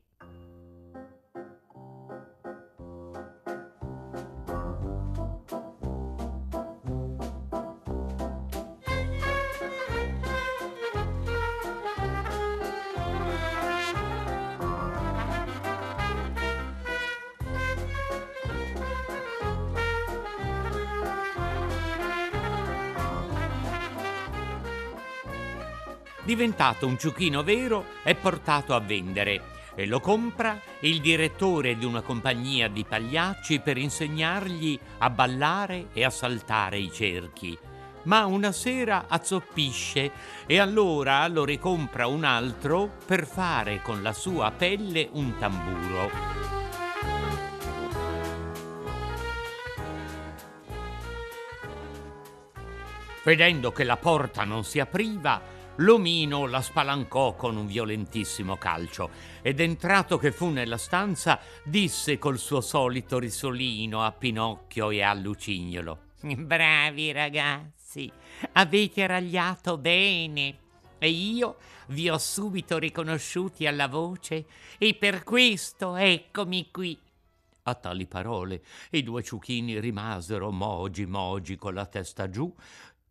Diventato 26.38 26.86
un 26.86 27.00
ciuchino 27.00 27.42
vero 27.42 27.84
è 28.04 28.14
portato 28.14 28.76
a 28.76 28.80
vendere 28.80 29.56
e 29.74 29.88
lo 29.88 30.00
compra 30.00 30.62
il 30.82 31.02
direttore 31.02 31.76
di 31.80 31.84
una 31.84 32.02
compagnia 32.02 32.68
di 32.68 32.86
pagliacci 32.86 33.60
per 33.60 33.80
insegnargli 33.80 34.80
a 35.00 35.10
ballare 35.10 35.88
e 35.94 36.06
a 36.06 36.12
saltare 36.12 36.78
i 36.78 36.92
cerchi. 36.94 37.58
Ma 38.04 38.26
una 38.26 38.52
sera 38.52 39.06
azzoppisce 39.08 40.12
e 40.46 40.60
allora 40.60 41.28
lo 41.28 41.44
ricompra 41.44 42.06
un 42.06 42.24
altro 42.24 42.88
per 43.04 43.26
fare 43.26 43.82
con 43.82 44.04
la 44.04 44.14
sua 44.14 44.52
pelle 44.52 45.10
un 45.14 45.40
tamburo. 45.40 46.12
Vedendo 53.24 53.72
che 53.72 53.84
la 53.84 53.98
porta 53.98 54.44
non 54.44 54.64
si 54.64 54.80
apriva, 54.80 55.56
L'omino 55.78 56.48
la 56.48 56.62
spalancò 56.62 57.36
con 57.36 57.56
un 57.56 57.68
violentissimo 57.68 58.58
calcio 58.58 59.12
ed 59.44 59.60
entrato 59.60 60.18
che 60.18 60.32
fu 60.32 60.50
nella 60.50 60.78
stanza 60.78 61.40
disse 61.64 62.18
col 62.18 62.40
suo 62.40 62.62
solito 62.62 63.20
risolino 63.20 64.04
a 64.04 64.12
Pinocchio 64.12 64.90
e 64.90 65.04
a 65.04 65.14
Lucignolo. 65.14 66.06
Bravi 66.22 67.12
ragazzi, 67.12 68.12
avete 68.54 69.06
ragliato 69.06 69.78
bene. 69.78 70.58
E 70.98 71.10
io 71.10 71.58
vi 71.90 72.10
ho 72.10 72.18
subito 72.18 72.80
riconosciuti 72.80 73.68
alla 73.68 73.88
voce 73.88 74.46
e 74.80 74.96
per 74.96 75.24
questo 75.24 75.96
eccomi 75.96 76.70
qui. 76.72 77.00
A 77.68 77.76
tali 77.76 78.08
parole 78.08 78.64
i 78.92 79.04
due 79.04 79.22
ciuchini 79.22 79.80
rimasero 79.82 80.52
mogi 80.52 81.06
mogi 81.06 81.58
con 81.58 81.74
la 81.74 81.86
testa 81.86 82.30
giù, 82.30 82.52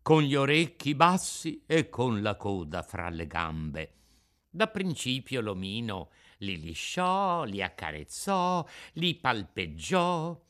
con 0.07 0.21
gli 0.21 0.35
orecchi 0.35 0.95
bassi 0.95 1.63
e 1.65 1.89
con 1.89 2.21
la 2.21 2.37
coda 2.37 2.81
fra 2.81 3.09
le 3.09 3.27
gambe. 3.27 3.91
Da 4.49 4.67
principio 4.67 5.41
l'omino 5.41 6.11
li 6.37 6.57
lisciò, 6.61 7.43
li 7.43 7.61
accarezzò, 7.61 8.65
li 8.93 9.15
palpeggiò, 9.15 10.41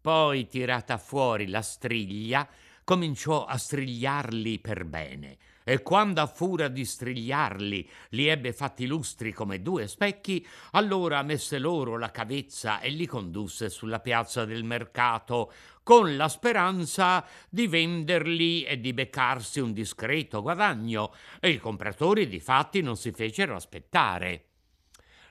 poi 0.00 0.46
tirata 0.46 0.96
fuori 0.96 1.48
la 1.48 1.60
striglia, 1.60 2.48
cominciò 2.82 3.44
a 3.44 3.58
strigliarli 3.58 4.58
per 4.60 4.86
bene 4.86 5.36
e 5.64 5.82
quando 5.82 6.20
a 6.20 6.26
furia 6.26 6.68
di 6.68 6.84
strigliarli 6.84 7.88
li 8.10 8.26
ebbe 8.26 8.52
fatti 8.52 8.86
lustri 8.86 9.32
come 9.32 9.62
due 9.62 9.88
specchi, 9.88 10.46
allora 10.72 11.22
messe 11.22 11.58
loro 11.58 11.96
la 11.96 12.10
cavezza 12.10 12.80
e 12.80 12.90
li 12.90 13.06
condusse 13.06 13.70
sulla 13.70 14.00
piazza 14.00 14.44
del 14.44 14.62
mercato, 14.62 15.50
con 15.84 16.16
la 16.16 16.28
speranza 16.28 17.24
di 17.48 17.68
venderli 17.68 18.64
e 18.64 18.80
di 18.80 18.92
beccarsi 18.92 19.60
un 19.60 19.72
discreto 19.72 20.42
guadagno, 20.42 21.14
e 21.38 21.50
i 21.50 21.58
compratori 21.58 22.26
di 22.26 22.40
fatti 22.40 22.80
non 22.80 22.96
si 22.96 23.12
fecero 23.12 23.54
aspettare. 23.54 24.53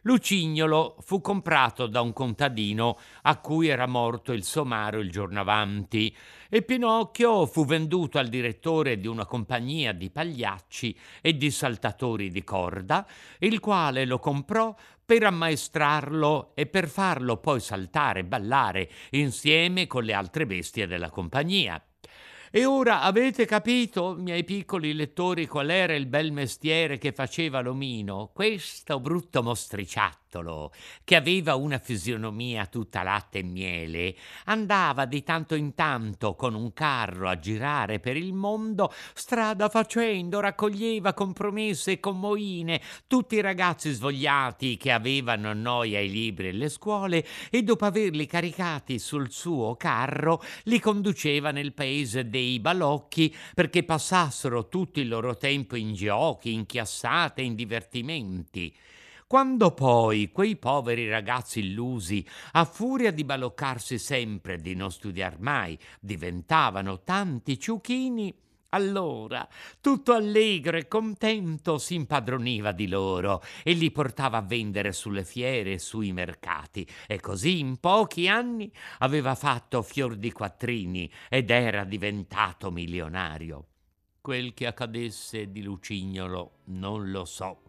Lucignolo 0.03 0.97
fu 0.99 1.21
comprato 1.21 1.87
da 1.87 2.01
un 2.01 2.11
contadino 2.11 2.97
a 3.21 3.37
cui 3.37 3.67
era 3.67 3.87
morto 3.87 4.33
il 4.33 4.43
somaro 4.43 4.99
il 4.99 5.09
giorno 5.09 5.39
avanti 5.39 6.13
e 6.49 6.61
Pinocchio 6.61 7.45
fu 7.45 7.65
venduto 7.65 8.17
al 8.17 8.27
direttore 8.27 8.99
di 8.99 9.07
una 9.07 9.25
compagnia 9.25 9.93
di 9.93 10.09
pagliacci 10.09 10.97
e 11.21 11.37
di 11.37 11.49
saltatori 11.49 12.29
di 12.31 12.43
corda, 12.43 13.07
il 13.39 13.59
quale 13.61 14.03
lo 14.05 14.19
comprò 14.19 14.75
per 15.05 15.23
ammaestrarlo 15.23 16.51
e 16.53 16.65
per 16.65 16.89
farlo 16.89 17.37
poi 17.37 17.61
saltare 17.61 18.19
e 18.19 18.25
ballare 18.25 18.89
insieme 19.11 19.87
con 19.87 20.03
le 20.03 20.13
altre 20.13 20.45
bestie 20.45 20.85
della 20.85 21.09
compagnia. 21.09 21.81
E 22.55 22.65
ora 22.65 23.01
avete 23.01 23.45
capito, 23.47 24.13
miei 24.15 24.43
piccoli 24.43 24.93
lettori, 24.93 25.47
qual 25.47 25.71
era 25.71 25.95
il 25.95 26.05
bel 26.05 26.31
mestiere 26.31 26.99
che 26.99 27.11
faceva 27.11 27.61
l'omino? 27.61 28.29
Questo 28.31 28.99
brutto 28.99 29.41
mostriciattolo 30.33 30.71
che 31.03 31.15
aveva 31.15 31.55
una 31.55 31.77
fisionomia 31.77 32.65
tutta 32.65 33.03
latte 33.03 33.39
e 33.39 33.43
miele, 33.43 34.15
andava 34.45 35.05
di 35.05 35.23
tanto 35.23 35.55
in 35.55 35.75
tanto 35.75 36.35
con 36.35 36.55
un 36.55 36.73
carro 36.73 37.29
a 37.29 37.37
girare 37.37 37.99
per 37.99 38.17
il 38.17 38.33
mondo, 38.33 38.91
strada 39.13 39.69
facendo, 39.69 40.39
raccoglieva 40.39 41.13
con 41.13 41.33
promesse 41.33 41.93
e 41.93 41.99
con 41.99 42.19
moine 42.19 42.81
tutti 43.07 43.35
i 43.35 43.41
ragazzi 43.41 43.91
svogliati 43.91 44.77
che 44.77 44.91
avevano 44.91 45.53
noia 45.53 45.99
ai 45.99 46.09
libri 46.09 46.47
e 46.47 46.51
le 46.53 46.69
scuole 46.69 47.25
e 47.49 47.61
dopo 47.63 47.85
averli 47.85 48.25
caricati 48.25 48.97
sul 48.97 49.31
suo 49.31 49.75
carro 49.75 50.41
li 50.63 50.79
conduceva 50.79 51.51
nel 51.51 51.73
paese 51.73 52.29
dei 52.29 52.59
balocchi 52.59 53.33
perché 53.53 53.83
passassero 53.83 54.67
tutto 54.69 54.99
il 54.99 55.07
loro 55.07 55.37
tempo 55.37 55.75
in 55.75 55.93
giochi, 55.93 56.53
in 56.53 56.65
chiassate, 56.65 57.41
in 57.41 57.55
divertimenti. 57.55 58.73
Quando 59.33 59.71
poi 59.71 60.29
quei 60.31 60.57
poveri 60.57 61.09
ragazzi 61.09 61.61
illusi, 61.61 62.23
a 62.51 62.65
furia 62.65 63.09
di 63.09 63.23
baloccarsi 63.23 63.97
sempre 63.97 64.53
e 64.53 64.57
di 64.57 64.75
non 64.75 64.91
studiar 64.91 65.39
mai, 65.39 65.75
diventavano 65.99 67.01
tanti 67.01 67.57
ciuchini, 67.57 68.31
Allora, 68.69 69.47
tutto 69.81 70.13
allegro 70.13 70.77
e 70.77 70.87
contento, 70.87 71.79
si 71.79 71.95
impadroniva 71.95 72.73
di 72.73 72.87
loro 72.87 73.41
e 73.63 73.73
li 73.73 73.89
portava 73.89 74.37
a 74.37 74.43
vendere 74.43 74.91
sulle 74.91 75.23
fiere 75.23 75.73
e 75.73 75.79
sui 75.79 76.11
mercati. 76.11 76.87
E 77.07 77.19
così 77.19 77.57
in 77.57 77.77
pochi 77.77 78.27
anni 78.27 78.71
aveva 78.99 79.33
fatto 79.33 79.81
fior 79.81 80.15
di 80.15 80.31
quattrini 80.31 81.11
ed 81.27 81.49
era 81.49 81.85
diventato 81.85 82.69
milionario. 82.69 83.65
Quel 84.21 84.53
che 84.53 84.67
accadesse 84.67 85.51
di 85.51 85.63
Lucignolo 85.63 86.59
non 86.65 87.09
lo 87.09 87.25
so. 87.25 87.62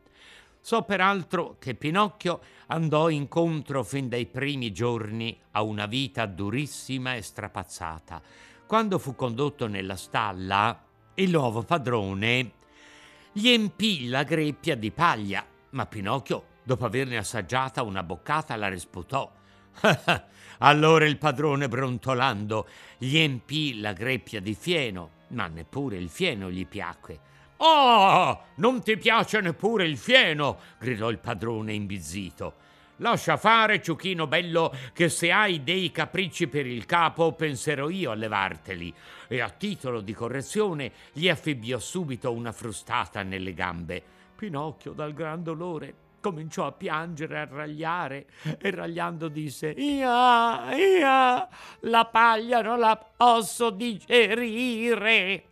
So 0.66 0.80
peraltro 0.80 1.56
che 1.58 1.74
Pinocchio 1.74 2.40
andò 2.68 3.10
incontro 3.10 3.84
fin 3.84 4.08
dai 4.08 4.24
primi 4.24 4.72
giorni 4.72 5.38
a 5.50 5.60
una 5.60 5.84
vita 5.84 6.24
durissima 6.24 7.16
e 7.16 7.20
strapazzata. 7.20 8.22
Quando 8.66 8.98
fu 8.98 9.14
condotto 9.14 9.66
nella 9.66 9.96
stalla, 9.96 10.82
il 11.16 11.28
nuovo 11.28 11.64
padrone 11.64 12.52
gli 13.30 13.50
empì 13.50 14.08
la 14.08 14.22
greppia 14.22 14.74
di 14.74 14.90
paglia, 14.90 15.44
ma 15.72 15.84
Pinocchio, 15.84 16.44
dopo 16.62 16.86
averne 16.86 17.18
assaggiata 17.18 17.82
una 17.82 18.02
boccata, 18.02 18.56
la 18.56 18.68
risputò. 18.68 19.30
allora 20.60 21.04
il 21.04 21.18
padrone, 21.18 21.68
brontolando, 21.68 22.66
gli 22.96 23.18
empì 23.18 23.80
la 23.80 23.92
greppia 23.92 24.40
di 24.40 24.54
fieno, 24.54 25.10
ma 25.28 25.46
neppure 25.46 25.98
il 25.98 26.08
fieno 26.08 26.50
gli 26.50 26.66
piacque. 26.66 27.32
Oh, 27.66 28.42
non 28.56 28.82
ti 28.82 28.98
piace 28.98 29.40
neppure 29.40 29.86
il 29.86 29.96
fieno? 29.96 30.58
gridò 30.78 31.08
il 31.08 31.18
padrone 31.18 31.72
imbizzito. 31.72 32.56
Lascia 32.98 33.38
fare, 33.38 33.80
ciuchino 33.80 34.26
bello, 34.26 34.70
che 34.92 35.08
se 35.08 35.32
hai 35.32 35.64
dei 35.64 35.90
capricci 35.90 36.46
per 36.46 36.66
il 36.66 36.84
capo 36.84 37.32
penserò 37.32 37.88
io 37.88 38.10
a 38.10 38.14
levarteli. 38.14 38.92
E 39.28 39.40
a 39.40 39.48
titolo 39.48 40.02
di 40.02 40.12
correzione 40.12 40.92
gli 41.14 41.26
affibbiò 41.30 41.78
subito 41.78 42.30
una 42.32 42.52
frustata 42.52 43.22
nelle 43.22 43.54
gambe. 43.54 44.02
Pinocchio, 44.36 44.92
dal 44.92 45.14
gran 45.14 45.42
dolore, 45.42 45.94
cominciò 46.20 46.66
a 46.66 46.72
piangere, 46.72 47.40
a 47.40 47.48
ragliare 47.50 48.26
e 48.58 48.70
ragliando 48.72 49.28
disse 49.28 49.70
Ia, 49.70 50.76
ia, 50.76 51.48
la 51.80 52.04
paglia 52.04 52.60
non 52.60 52.78
la 52.78 53.02
posso 53.16 53.70
digerire. 53.70 55.44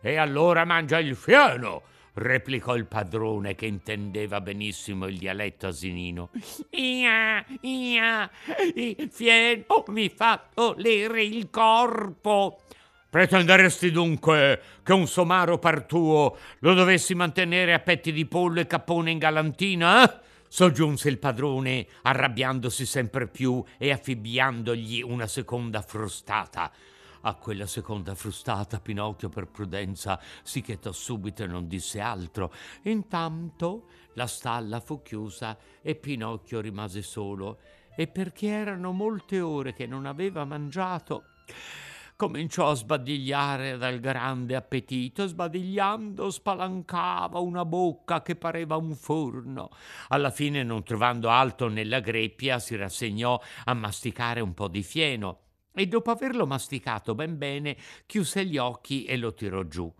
E 0.00 0.16
allora 0.16 0.64
mangia 0.64 0.98
il 0.98 1.14
fieno, 1.14 1.82
replicò 2.14 2.74
il 2.74 2.86
padrone 2.86 3.54
che 3.54 3.66
intendeva 3.66 4.40
benissimo 4.40 5.06
il 5.06 5.18
dialetto 5.18 5.66
asinino. 5.66 6.30
Ia, 6.70 7.44
ia, 7.60 8.30
il 8.74 9.08
fieno 9.10 9.84
mi 9.88 10.08
fa 10.08 10.42
dolere 10.54 11.22
il 11.22 11.50
corpo. 11.50 12.60
Pretenderesti 13.10 13.90
dunque 13.90 14.62
che 14.84 14.92
un 14.92 15.08
somaro 15.08 15.58
par 15.58 15.82
tuo 15.82 16.38
lo 16.60 16.74
dovessi 16.74 17.14
mantenere 17.14 17.74
a 17.74 17.80
petti 17.80 18.12
di 18.12 18.24
pollo 18.24 18.60
e 18.60 18.66
cappone 18.66 19.10
in 19.10 19.18
galantina? 19.18 20.20
Soggiunse 20.46 21.08
il 21.08 21.18
padrone, 21.18 21.86
arrabbiandosi 22.02 22.86
sempre 22.86 23.28
più 23.28 23.62
e 23.78 23.90
affibbiandogli 23.90 25.02
una 25.02 25.26
seconda 25.26 25.82
frustata. 25.82 26.72
A 27.22 27.34
quella 27.34 27.66
seconda 27.66 28.14
frustata 28.14 28.80
Pinocchio 28.80 29.28
per 29.28 29.46
prudenza 29.46 30.18
si 30.42 30.62
chetò 30.62 30.90
subito 30.90 31.42
e 31.42 31.46
non 31.46 31.68
disse 31.68 32.00
altro. 32.00 32.52
Intanto 32.84 33.88
la 34.14 34.26
stalla 34.26 34.80
fu 34.80 35.02
chiusa 35.02 35.58
e 35.82 35.94
Pinocchio 35.96 36.60
rimase 36.60 37.02
solo 37.02 37.58
e 37.94 38.06
perché 38.06 38.46
erano 38.46 38.92
molte 38.92 39.40
ore 39.40 39.74
che 39.74 39.86
non 39.86 40.06
aveva 40.06 40.44
mangiato 40.46 41.24
cominciò 42.20 42.68
a 42.68 42.74
sbadigliare 42.74 43.78
dal 43.78 43.98
grande 43.98 44.54
appetito, 44.54 45.26
sbadigliando 45.26 46.28
spalancava 46.28 47.38
una 47.38 47.64
bocca 47.64 48.20
che 48.20 48.36
pareva 48.36 48.76
un 48.76 48.94
forno. 48.94 49.70
Alla 50.08 50.30
fine, 50.30 50.62
non 50.62 50.82
trovando 50.82 51.30
altro 51.30 51.68
nella 51.68 52.00
greppia, 52.00 52.58
si 52.58 52.76
rassegnò 52.76 53.40
a 53.64 53.72
masticare 53.72 54.40
un 54.40 54.52
po' 54.52 54.68
di 54.68 54.82
fieno 54.82 55.49
e 55.72 55.86
dopo 55.86 56.10
averlo 56.10 56.46
masticato 56.46 57.14
ben 57.14 57.38
bene 57.38 57.76
chiuse 58.06 58.44
gli 58.44 58.58
occhi 58.58 59.04
e 59.04 59.16
lo 59.16 59.34
tirò 59.34 59.62
giù. 59.64 59.92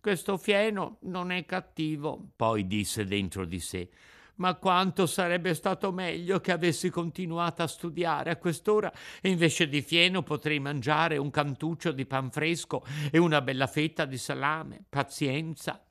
Questo 0.00 0.36
fieno 0.36 0.98
non 1.02 1.30
è 1.30 1.46
cattivo, 1.46 2.32
poi 2.36 2.66
disse 2.66 3.06
dentro 3.06 3.46
di 3.46 3.58
sé. 3.58 3.88
Ma 4.36 4.54
quanto 4.56 5.06
sarebbe 5.06 5.54
stato 5.54 5.92
meglio 5.92 6.40
che 6.40 6.52
avessi 6.52 6.90
continuato 6.90 7.62
a 7.62 7.66
studiare 7.66 8.30
a 8.30 8.36
quest'ora 8.36 8.92
e 9.22 9.30
invece 9.30 9.68
di 9.68 9.80
fieno 9.80 10.22
potrei 10.22 10.58
mangiare 10.58 11.16
un 11.16 11.30
cantuccio 11.30 11.92
di 11.92 12.04
pan 12.04 12.30
fresco 12.30 12.84
e 13.10 13.18
una 13.18 13.40
bella 13.40 13.66
fetta 13.66 14.04
di 14.04 14.18
salame. 14.18 14.84
Pazienza. 14.88 15.82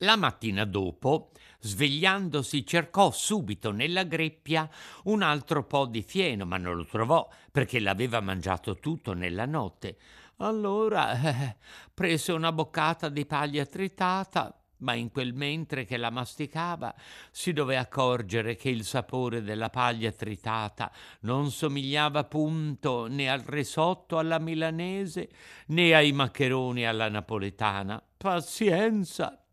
La 0.00 0.16
mattina 0.16 0.66
dopo, 0.66 1.30
svegliandosi, 1.60 2.66
cercò 2.66 3.10
subito 3.10 3.70
nella 3.70 4.04
greppia 4.04 4.68
un 5.04 5.22
altro 5.22 5.64
po' 5.64 5.86
di 5.86 6.02
fieno, 6.02 6.44
ma 6.44 6.58
non 6.58 6.76
lo 6.76 6.84
trovò 6.84 7.26
perché 7.50 7.80
l'aveva 7.80 8.20
mangiato 8.20 8.78
tutto 8.78 9.14
nella 9.14 9.46
notte. 9.46 9.96
Allora 10.38 11.12
eh, 11.12 11.56
prese 11.94 12.32
una 12.32 12.52
boccata 12.52 13.08
di 13.08 13.24
paglia 13.24 13.64
tritata, 13.64 14.54
ma 14.80 14.92
in 14.92 15.10
quel 15.10 15.32
mentre 15.32 15.86
che 15.86 15.96
la 15.96 16.10
masticava 16.10 16.94
si 17.30 17.54
dové 17.54 17.78
accorgere 17.78 18.54
che 18.54 18.68
il 18.68 18.84
sapore 18.84 19.42
della 19.42 19.70
paglia 19.70 20.12
tritata 20.12 20.92
non 21.20 21.50
somigliava 21.50 22.24
punto 22.24 23.06
né 23.06 23.30
al 23.30 23.40
risotto 23.40 24.18
alla 24.18 24.38
milanese 24.38 25.30
né 25.68 25.94
ai 25.94 26.12
maccheroni 26.12 26.86
alla 26.86 27.08
napoletana. 27.08 28.02
Pazienza, 28.18 29.45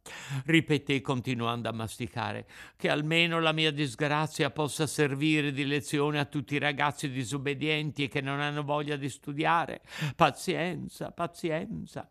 ripeté 0.46 1.02
continuando 1.02 1.70
a 1.70 1.74
masticare, 1.74 2.48
che 2.76 2.89
almeno 2.89 3.39
la 3.39 3.52
mia 3.52 3.72
disgrazia 3.72 4.50
possa 4.52 4.88
servire 4.88 5.52
di 5.52 5.66
lezione 5.66 6.20
a 6.20 6.26
tutti 6.26 6.56
i 6.56 6.60
ragazzi 6.60 7.10
disobbedienti 7.10 8.04
e 8.04 8.08
che 8.08 8.22
non 8.22 8.39
hanno 8.39 8.63
voglia 8.63 8.96
di 8.96 9.10
studiare. 9.10 9.82
Pazienza, 10.16 11.12
pazienza. 11.12 12.08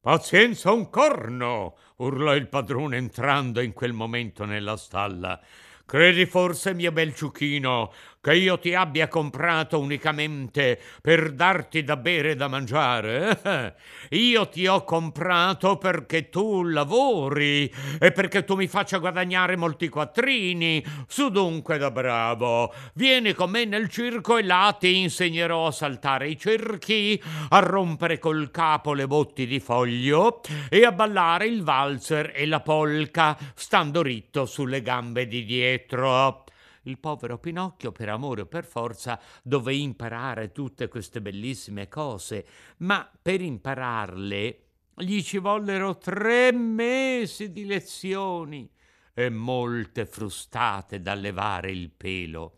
Pazienza 0.00 0.70
un 0.70 0.90
corno! 0.90 1.76
urlò 1.96 2.34
il 2.34 2.48
padrone 2.48 2.98
entrando 2.98 3.60
in 3.60 3.72
quel 3.72 3.94
momento 3.94 4.44
nella 4.44 4.76
stalla. 4.76 5.40
Credi 5.86 6.26
forse, 6.26 6.74
mio 6.74 6.92
bel 6.92 7.14
ciuchino, 7.14 7.92
che 8.24 8.34
io 8.34 8.58
ti 8.58 8.74
abbia 8.74 9.06
comprato 9.06 9.78
unicamente 9.78 10.80
per 11.02 11.32
darti 11.32 11.84
da 11.84 11.98
bere 11.98 12.30
e 12.30 12.36
da 12.36 12.48
mangiare? 12.48 13.38
Eh? 13.44 13.74
Io 14.16 14.48
ti 14.48 14.66
ho 14.66 14.82
comprato 14.82 15.76
perché 15.76 16.30
tu 16.30 16.62
lavori 16.62 17.70
e 17.98 18.12
perché 18.12 18.44
tu 18.44 18.54
mi 18.54 18.66
faccia 18.66 18.96
guadagnare 18.96 19.56
molti 19.56 19.90
quattrini. 19.90 20.82
Su 21.06 21.28
dunque 21.28 21.76
da 21.76 21.90
bravo, 21.90 22.72
vieni 22.94 23.34
con 23.34 23.50
me 23.50 23.66
nel 23.66 23.90
circo 23.90 24.38
e 24.38 24.42
là 24.42 24.74
ti 24.78 24.96
insegnerò 24.96 25.66
a 25.66 25.72
saltare 25.72 26.28
i 26.28 26.38
cerchi, 26.38 27.22
a 27.50 27.58
rompere 27.58 28.18
col 28.18 28.50
capo 28.50 28.94
le 28.94 29.06
botti 29.06 29.46
di 29.46 29.60
foglio 29.60 30.40
e 30.70 30.86
a 30.86 30.92
ballare 30.92 31.46
il 31.46 31.62
valzer 31.62 32.32
e 32.34 32.46
la 32.46 32.60
polca, 32.60 33.36
stando 33.54 34.00
ritto 34.00 34.46
sulle 34.46 34.80
gambe 34.80 35.26
di 35.26 35.44
dietro 35.44 36.43
il 36.84 36.98
povero 36.98 37.38
Pinocchio, 37.38 37.92
per 37.92 38.08
amore 38.08 38.42
o 38.42 38.46
per 38.46 38.64
forza, 38.64 39.20
dové 39.42 39.74
imparare 39.74 40.52
tutte 40.52 40.88
queste 40.88 41.20
bellissime 41.20 41.88
cose, 41.88 42.46
ma 42.78 43.08
per 43.20 43.40
impararle 43.40 44.58
gli 44.96 45.22
ci 45.22 45.38
vollero 45.38 45.98
tre 45.98 46.52
mesi 46.52 47.50
di 47.52 47.66
lezioni 47.66 48.70
e 49.12 49.28
molte 49.28 50.06
frustate 50.06 51.00
da 51.00 51.14
levare 51.14 51.70
il 51.70 51.90
pelo. 51.90 52.56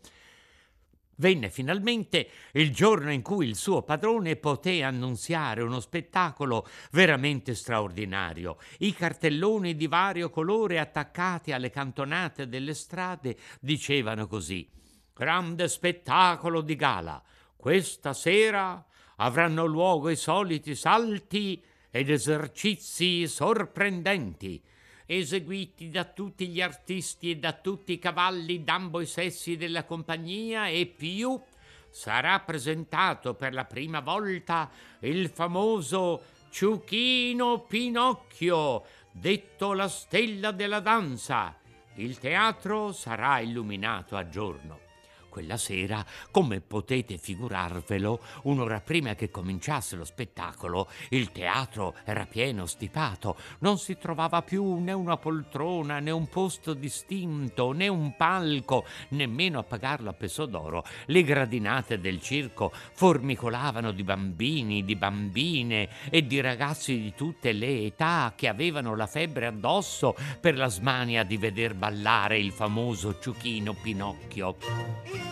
Venne 1.19 1.49
finalmente 1.49 2.29
il 2.51 2.71
giorno 2.71 3.11
in 3.11 3.23
cui 3.23 3.47
il 3.47 3.55
suo 3.55 3.81
padrone 3.81 4.35
poté 4.35 4.83
annunziare 4.83 5.63
uno 5.63 5.79
spettacolo 5.79 6.67
veramente 6.91 7.55
straordinario. 7.55 8.57
I 8.79 8.93
cartelloni 8.93 9.75
di 9.75 9.87
vario 9.87 10.29
colore 10.29 10.77
attaccati 10.77 11.51
alle 11.51 11.71
cantonate 11.71 12.47
delle 12.47 12.75
strade 12.75 13.35
dicevano 13.59 14.27
così: 14.27 14.69
Grande 15.11 15.67
spettacolo 15.67 16.61
di 16.61 16.75
gala. 16.75 17.23
Questa 17.55 18.13
sera 18.13 18.85
avranno 19.15 19.65
luogo 19.65 20.09
i 20.09 20.15
soliti 20.15 20.75
salti 20.75 21.63
ed 21.89 22.11
esercizi 22.11 23.27
sorprendenti 23.27 24.61
eseguiti 25.07 25.89
da 25.89 26.03
tutti 26.03 26.47
gli 26.47 26.61
artisti 26.61 27.31
e 27.31 27.37
da 27.37 27.53
tutti 27.53 27.93
i 27.93 27.99
cavalli 27.99 28.63
d'ambo 28.63 29.01
i 29.01 29.07
sessi 29.07 29.57
della 29.57 29.85
compagnia 29.85 30.67
e 30.67 30.85
più 30.85 31.39
sarà 31.89 32.39
presentato 32.41 33.33
per 33.33 33.53
la 33.53 33.65
prima 33.65 34.01
volta 34.01 34.69
il 34.99 35.29
famoso 35.29 36.21
Ciuchino 36.49 37.61
Pinocchio, 37.61 38.83
detto 39.11 39.73
la 39.73 39.87
stella 39.87 40.51
della 40.51 40.79
danza. 40.79 41.55
Il 41.95 42.19
teatro 42.19 42.91
sarà 42.91 43.39
illuminato 43.39 44.15
a 44.15 44.29
giorno. 44.29 44.86
Quella 45.37 45.57
sera, 45.57 46.03
come 46.31 46.61
potete 46.61 47.19
figurarvelo, 47.19 48.19
un'ora 48.45 48.81
prima 48.81 49.13
che 49.13 49.29
cominciasse 49.29 49.95
lo 49.95 50.03
spettacolo, 50.03 50.89
il 51.09 51.31
teatro 51.31 51.93
era 52.05 52.25
pieno 52.25 52.65
stipato, 52.65 53.37
non 53.59 53.77
si 53.77 53.99
trovava 53.99 54.41
più 54.41 54.79
né 54.79 54.93
una 54.93 55.17
poltrona, 55.17 55.99
né 55.99 56.09
un 56.09 56.27
posto 56.27 56.73
distinto, 56.73 57.71
né 57.71 57.87
un 57.87 58.15
palco, 58.15 58.85
nemmeno 59.09 59.59
a 59.59 59.63
pagarlo 59.63 60.09
a 60.09 60.13
peso 60.13 60.47
d'oro. 60.47 60.83
Le 61.05 61.21
gradinate 61.21 61.99
del 61.99 62.19
circo 62.19 62.71
formicolavano 62.93 63.91
di 63.91 64.03
bambini, 64.03 64.83
di 64.83 64.95
bambine 64.95 65.87
e 66.09 66.25
di 66.25 66.41
ragazzi 66.41 66.99
di 66.99 67.13
tutte 67.13 67.51
le 67.51 67.85
età 67.85 68.33
che 68.35 68.47
avevano 68.47 68.95
la 68.95 69.05
febbre 69.05 69.45
addosso 69.45 70.15
per 70.41 70.57
la 70.57 70.67
smania 70.67 71.23
di 71.23 71.37
veder 71.37 71.75
ballare 71.75 72.39
il 72.39 72.51
famoso 72.51 73.19
ciuchino 73.19 73.75
Pinocchio. 73.75 75.26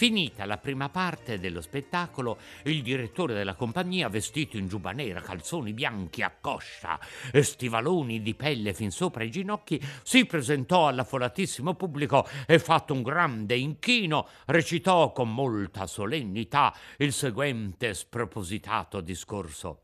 Finita 0.00 0.46
la 0.46 0.56
prima 0.56 0.88
parte 0.88 1.38
dello 1.38 1.60
spettacolo, 1.60 2.38
il 2.62 2.80
direttore 2.80 3.34
della 3.34 3.54
compagnia, 3.54 4.08
vestito 4.08 4.56
in 4.56 4.66
giubba 4.66 4.92
nera, 4.92 5.20
calzoni 5.20 5.74
bianchi 5.74 6.22
a 6.22 6.34
coscia 6.40 6.98
e 7.30 7.42
stivaloni 7.42 8.22
di 8.22 8.34
pelle 8.34 8.72
fin 8.72 8.90
sopra 8.90 9.24
i 9.24 9.30
ginocchi, 9.30 9.78
si 10.02 10.24
presentò 10.24 10.88
all'affollatissimo 10.88 11.74
pubblico 11.74 12.26
e 12.46 12.58
fatto 12.58 12.94
un 12.94 13.02
grande 13.02 13.56
inchino, 13.56 14.26
recitò 14.46 15.12
con 15.12 15.34
molta 15.34 15.86
solennità 15.86 16.74
il 16.96 17.12
seguente 17.12 17.92
spropositato 17.92 19.02
discorso. 19.02 19.82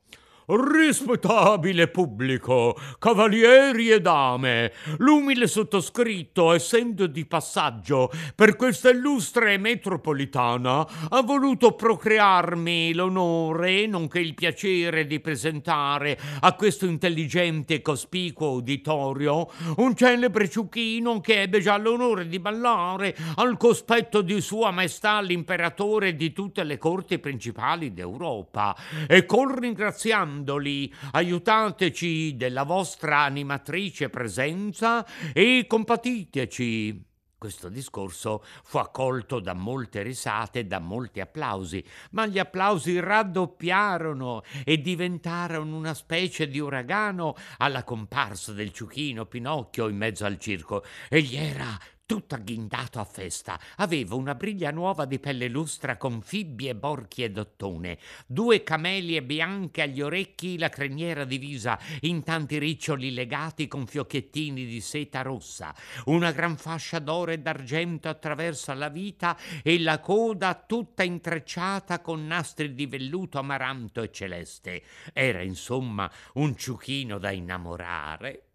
Rispettabile 0.49 1.89
pubblico, 1.89 2.79
cavalieri 3.01 3.91
e 3.91 4.01
dame, 4.01 4.73
l'umile 4.99 5.49
sottoscritto, 5.49 6.53
essendo 6.53 7.09
di 7.09 7.27
passaggio 7.27 8.13
per 8.33 8.55
questa 8.55 8.91
illustre 8.91 9.59
metropolitana, 9.59 10.87
ha 11.09 11.21
voluto 11.23 11.73
procrearmi 11.73 12.95
l'onore, 12.95 13.89
nonché 13.89 14.21
il 14.21 14.35
piacere 14.35 15.09
di 15.09 15.19
presentare 15.19 16.17
a 16.39 16.55
questo 16.55 16.87
intelligente 16.87 17.75
e 17.75 17.83
cospicuo 17.83 18.53
uditorio 18.53 19.51
un 19.79 19.97
celebre 19.97 20.49
ciuchino 20.49 21.21
che 21.21 21.43
ebbe 21.43 21.61
già 21.61 21.77
l'onore 21.77 22.29
di 22.29 22.39
ballare 22.39 23.17
al 23.35 23.57
cospetto 23.57 24.21
di 24.23 24.41
Sua 24.41 24.71
Maestà 24.71 25.21
l'imperatore 25.21 26.15
di 26.15 26.33
tutte 26.33 26.63
le 26.63 26.79
corti 26.79 27.19
principali 27.19 27.93
d'Europa. 27.93 28.77
E 29.09 29.27
col 29.27 29.53
ringraziamento 29.53 30.35
chiamandoli, 30.37 30.93
aiutateci 31.13 32.37
della 32.37 32.65
vostra 32.65 33.21
animatrice 33.21 34.11
presenza 34.11 35.07
e 35.33 35.65
compatiteci. 35.67 37.05
Questo 37.39 37.69
discorso 37.69 38.43
fu 38.65 38.79
accolto 38.79 39.41
da 39.41 39.53
molte 39.53 40.03
risate 40.03 40.61
e 40.61 40.65
da 40.65 40.79
molti 40.79 41.21
applausi, 41.21 41.85
ma 42.13 42.27
gli 42.27 42.39
applausi 42.39 42.99
raddoppiarono 42.99 44.43
e 44.65 44.81
diventarono 44.81 45.77
una 45.77 45.95
specie 45.95 46.49
di 46.49 46.59
uragano 46.59 47.35
alla 47.59 47.85
comparsa 47.85 48.53
del 48.53 48.73
ciuchino 48.73 49.27
Pinocchio 49.27 49.89
in 49.89 49.97
mezzo 49.97 50.25
al 50.25 50.39
circo. 50.39 50.83
Egli 51.11 51.37
era 51.37 51.79
tutto 52.07 52.37
agghindato 52.37 53.01
a 53.01 53.05
festa. 53.05 53.61
Aveva 53.77 54.15
una 54.15 54.35
briglia 54.37 54.71
nuova 54.71 55.05
di 55.05 55.19
pelle 55.19 55.49
lustra 55.49 55.97
con 55.97 56.23
fibbie, 56.23 56.77
borchi 56.77 57.25
e 57.25 57.31
dottone, 57.31 57.99
due 58.27 58.63
camelie 58.63 59.23
bianche 59.23 59.83
agli 59.83 60.01
orecchi, 60.01 60.57
la 60.57 60.69
criniera 60.69 61.25
divisa 61.25 61.79
in 62.03 62.23
tanti 62.23 62.59
riccioli 62.59 63.13
legati 63.13 63.67
con 63.67 63.87
fiocchettini 63.87 64.65
di 64.65 64.81
seta 64.81 65.23
rossa, 65.23 65.75
una 66.05 66.31
gran 66.31 66.57
fascia 66.57 67.01
d'oro 67.01 67.33
e 67.33 67.41
d'argento 67.41 68.09
attraverso 68.09 68.73
la 68.73 68.89
vita 68.89 69.37
e 69.63 69.81
la 69.81 69.99
coda 69.99 70.55
tutta 70.55 71.03
intrecciata 71.03 72.01
con 72.01 72.25
nastri 72.27 72.73
di 72.73 72.87
velluto 72.87 73.39
amaranto 73.39 74.01
e 74.01 74.13
celeste. 74.13 74.83
Era 75.13 75.43
insomma 75.43 76.11
un 76.35 76.57
ciuchino 76.57 77.19
da 77.19 77.33
innamorare. 77.33 78.46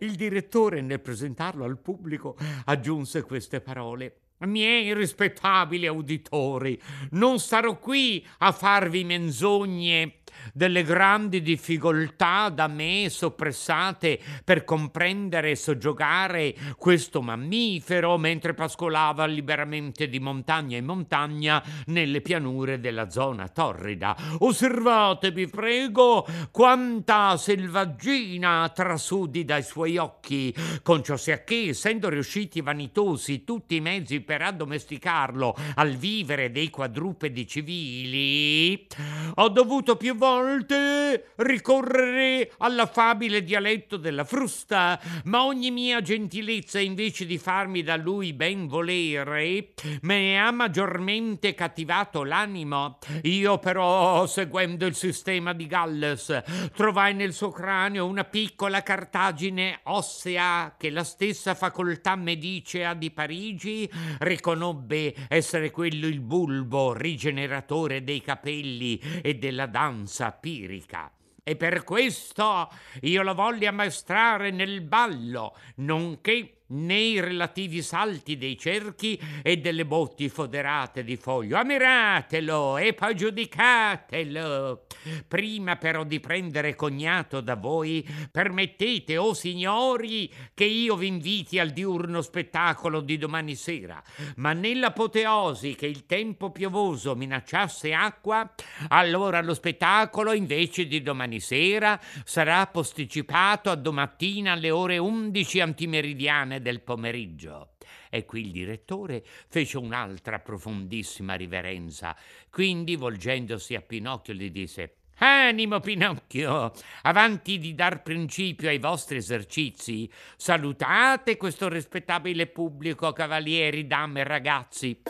Il 0.00 0.14
direttore, 0.16 0.80
nel 0.80 1.00
presentarlo 1.00 1.64
al 1.64 1.78
pubblico, 1.78 2.36
aggiunse 2.64 3.22
queste 3.22 3.60
parole. 3.60 4.21
Miei 4.46 4.94
rispettabili 4.94 5.86
uditori, 5.86 6.80
non 7.10 7.38
starò 7.38 7.78
qui 7.78 8.26
a 8.38 8.52
farvi 8.52 9.04
menzogne 9.04 10.16
delle 10.52 10.82
grandi 10.82 11.42
difficoltà 11.42 12.48
da 12.48 12.66
me 12.66 13.08
soppressate 13.08 14.18
per 14.44 14.64
comprendere 14.64 15.50
e 15.50 15.56
soggiogare 15.56 16.54
questo 16.76 17.22
mammifero 17.22 18.18
mentre 18.18 18.54
pascolava 18.54 19.26
liberamente 19.26 20.08
di 20.08 20.18
montagna 20.18 20.76
in 20.76 20.84
montagna 20.84 21.62
nelle 21.86 22.20
pianure 22.20 22.80
della 22.80 23.10
zona 23.10 23.48
torrida. 23.48 24.16
Osservate, 24.38 25.30
vi 25.30 25.48
prego, 25.48 26.26
quanta 26.50 27.36
selvaggina 27.36 28.70
trasudi 28.74 29.44
dai 29.44 29.62
suoi 29.62 29.96
occhi, 29.96 30.54
con 30.82 31.04
ciò 31.04 31.16
sia 31.16 31.44
che, 31.44 31.68
essendo 31.68 32.08
riusciti 32.08 32.60
vanitosi 32.60 33.44
tutti 33.44 33.76
i 33.76 33.80
mezzi 33.80 34.20
per 34.20 34.31
addomesticarlo 34.40 35.54
al 35.74 35.96
vivere 35.96 36.50
dei 36.50 36.70
quadrupedi 36.70 37.46
civili, 37.46 38.86
ho 39.34 39.48
dovuto 39.48 39.96
più 39.96 40.16
volte 40.16 41.32
ricorrere 41.36 42.52
all'affabile 42.58 43.42
dialetto 43.42 43.96
della 43.96 44.24
frusta, 44.24 44.98
ma 45.24 45.44
ogni 45.44 45.70
mia 45.70 46.00
gentilezza, 46.00 46.78
invece 46.78 47.26
di 47.26 47.36
farmi 47.38 47.82
da 47.82 47.96
lui 47.96 48.32
ben 48.32 48.66
volere, 48.66 49.72
me 50.02 50.40
ha 50.40 50.50
maggiormente 50.50 51.54
cattivato 51.54 52.24
l'animo. 52.24 52.98
Io 53.24 53.58
però, 53.58 54.26
seguendo 54.26 54.86
il 54.86 54.94
sistema 54.94 55.52
di 55.52 55.66
Galles, 55.66 56.42
trovai 56.74 57.14
nel 57.14 57.32
suo 57.32 57.50
cranio 57.50 58.06
una 58.06 58.24
piccola 58.24 58.82
cartagine 58.82 59.80
ossea 59.84 60.76
che 60.78 60.90
la 60.90 61.04
stessa 61.04 61.54
facoltà 61.54 62.14
medicea 62.16 62.94
di 62.94 63.10
Parigi 63.10 63.90
riconobbe 64.22 65.14
essere 65.28 65.70
quello 65.70 66.06
il 66.06 66.20
bulbo 66.20 66.92
rigeneratore 66.92 68.02
dei 68.04 68.20
capelli 68.20 69.00
e 69.22 69.34
della 69.34 69.66
danza 69.66 70.30
sapirica. 70.30 71.10
E 71.44 71.56
per 71.56 71.82
questo 71.82 72.68
io 73.00 73.22
lo 73.22 73.34
voglio 73.34 73.68
ammaestrare 73.68 74.50
nel 74.50 74.80
ballo, 74.80 75.56
nonché 75.76 76.61
nei 76.72 77.20
relativi 77.20 77.82
salti 77.82 78.36
dei 78.36 78.56
cerchi 78.56 79.20
e 79.42 79.58
delle 79.58 79.84
botti 79.84 80.28
foderate 80.28 81.04
di 81.04 81.16
foglio. 81.16 81.56
Ammiratelo 81.56 82.78
e 82.78 82.94
poi 82.94 83.14
giudicatelo. 83.14 84.86
Prima 85.26 85.76
però 85.76 86.04
di 86.04 86.20
prendere 86.20 86.74
cognato 86.74 87.40
da 87.40 87.56
voi, 87.56 88.06
permettete, 88.30 89.16
o 89.16 89.28
oh 89.28 89.34
signori, 89.34 90.32
che 90.54 90.64
io 90.64 90.96
vi 90.96 91.08
inviti 91.08 91.58
al 91.58 91.70
diurno 91.70 92.22
spettacolo 92.22 93.00
di 93.00 93.18
domani 93.18 93.54
sera. 93.54 94.02
Ma 94.36 94.52
nell'apoteosi 94.52 95.74
che 95.74 95.86
il 95.86 96.06
tempo 96.06 96.50
piovoso 96.50 97.14
minacciasse 97.14 97.92
acqua, 97.92 98.50
allora 98.88 99.42
lo 99.42 99.54
spettacolo, 99.54 100.32
invece 100.32 100.86
di 100.86 101.02
domani 101.02 101.40
sera, 101.40 102.00
sarà 102.24 102.66
posticipato 102.66 103.70
a 103.70 103.74
domattina 103.74 104.52
alle 104.52 104.70
ore 104.70 104.98
11 104.98 105.60
antimeridiane 105.60 106.61
del 106.62 106.80
pomeriggio. 106.80 107.74
E 108.08 108.24
qui 108.24 108.40
il 108.40 108.52
direttore 108.52 109.22
fece 109.48 109.76
un'altra 109.76 110.38
profondissima 110.38 111.34
riverenza. 111.34 112.16
Quindi, 112.50 112.96
volgendosi 112.96 113.74
a 113.74 113.82
Pinocchio, 113.82 114.32
gli 114.32 114.50
disse: 114.50 114.96
Animo 115.16 115.80
Pinocchio, 115.80 116.72
avanti 117.02 117.58
di 117.58 117.74
dar 117.74 118.02
principio 118.02 118.68
ai 118.68 118.78
vostri 118.78 119.18
esercizi, 119.18 120.10
salutate 120.36 121.36
questo 121.36 121.68
rispettabile 121.68 122.46
pubblico, 122.46 123.12
cavalieri, 123.12 123.86
dame 123.86 124.20
e 124.20 124.24
ragazzi. 124.24 125.02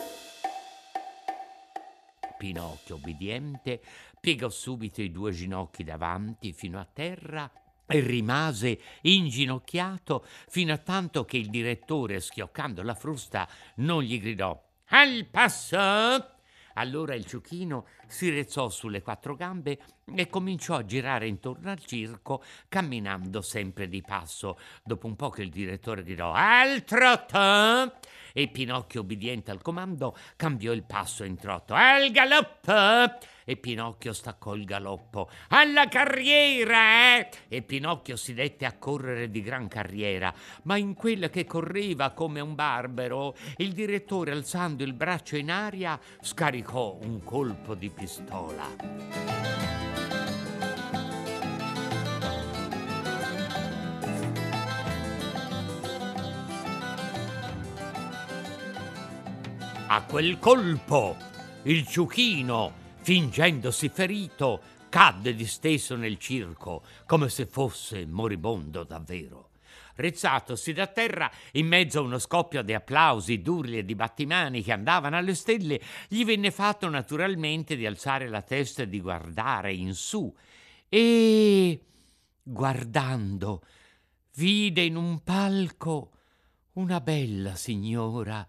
Pinocchio, 2.37 2.95
obbediente, 2.95 3.81
piegò 4.19 4.49
subito 4.49 5.01
i 5.01 5.11
due 5.11 5.31
ginocchi 5.31 5.83
davanti 5.83 6.51
fino 6.51 6.79
a 6.79 6.87
terra 6.91 7.49
e 7.85 7.99
rimase 7.99 8.79
inginocchiato 9.01 10.25
fino 10.47 10.73
a 10.73 10.77
tanto 10.77 11.25
che 11.25 11.37
il 11.37 11.49
direttore, 11.49 12.19
schioccando 12.19 12.81
la 12.81 12.95
frusta, 12.95 13.47
non 13.77 14.03
gli 14.03 14.19
gridò 14.19 14.61
Al 14.87 15.25
passo! 15.29 15.77
Allora 16.75 17.13
il 17.13 17.25
ciuchino 17.25 17.85
si 18.13 18.29
rezzò 18.29 18.69
sulle 18.69 19.01
quattro 19.01 19.35
gambe 19.35 19.79
e 20.13 20.29
cominciò 20.29 20.75
a 20.75 20.85
girare 20.85 21.27
intorno 21.27 21.71
al 21.71 21.83
circo, 21.83 22.43
camminando 22.69 23.41
sempre 23.41 23.89
di 23.89 24.03
passo. 24.03 24.59
Dopo 24.83 25.07
un 25.07 25.15
po' 25.15 25.31
che 25.31 25.41
il 25.41 25.49
direttore 25.49 26.03
gridò 26.03 26.31
al 26.31 26.83
trotto 26.83 27.97
e 28.35 28.47
Pinocchio, 28.47 29.01
ubbidiente 29.01 29.51
al 29.51 29.61
comando, 29.61 30.15
cambiò 30.35 30.71
il 30.71 30.83
passo 30.83 31.23
in 31.23 31.37
trotto. 31.37 31.73
Al 31.73 32.11
galoppo! 32.11 33.17
E 33.45 33.57
Pinocchio 33.57 34.13
staccò 34.13 34.55
il 34.55 34.63
galoppo. 34.63 35.29
Alla 35.49 35.87
carriera, 35.87 37.17
eh! 37.17 37.29
E 37.47 37.61
Pinocchio 37.61 38.15
si 38.15 38.33
dette 38.33 38.65
a 38.65 38.77
correre 38.77 39.29
di 39.29 39.41
gran 39.41 39.67
carriera, 39.67 40.33
ma 40.63 40.77
in 40.77 40.93
quella 40.93 41.29
che 41.29 41.45
correva 41.45 42.11
come 42.11 42.39
un 42.39 42.55
barbero, 42.55 43.35
il 43.57 43.73
direttore, 43.73 44.31
alzando 44.31 44.83
il 44.83 44.93
braccio 44.93 45.35
in 45.35 45.51
aria, 45.51 45.99
scaricò 46.21 46.97
un 47.01 47.21
colpo 47.23 47.75
di 47.75 47.89
pistola. 48.03 48.67
A 59.87 60.03
quel 60.03 60.37
colpo 60.39 61.15
il 61.63 61.87
ciuchino, 61.87 62.73
fingendosi 62.97 63.87
ferito, 63.87 64.59
cadde 64.89 65.33
disteso 65.33 65.95
nel 65.95 66.17
circo 66.17 66.83
come 67.05 67.29
se 67.29 67.45
fosse 67.45 68.05
moribondo 68.05 68.83
davvero. 68.83 69.52
Rizzatosi 69.95 70.73
da 70.73 70.87
terra, 70.87 71.31
in 71.53 71.67
mezzo 71.67 71.99
a 71.99 72.03
uno 72.03 72.17
scoppio 72.17 72.63
di 72.63 72.73
applausi, 72.73 73.41
d'urli 73.41 73.77
e 73.77 73.85
di 73.85 73.95
battimani 73.95 74.63
che 74.63 74.71
andavano 74.71 75.17
alle 75.17 75.35
stelle, 75.35 75.79
gli 76.07 76.25
venne 76.25 76.51
fatto 76.51 76.89
naturalmente 76.89 77.75
di 77.75 77.85
alzare 77.85 78.27
la 78.27 78.41
testa 78.41 78.83
e 78.83 78.89
di 78.89 78.99
guardare 78.99 79.73
in 79.73 79.93
su. 79.93 80.33
E, 80.89 81.81
guardando, 82.41 83.63
vide 84.35 84.81
in 84.81 84.95
un 84.95 85.23
palco 85.23 86.11
una 86.73 86.99
bella 87.01 87.55
signora 87.55 88.47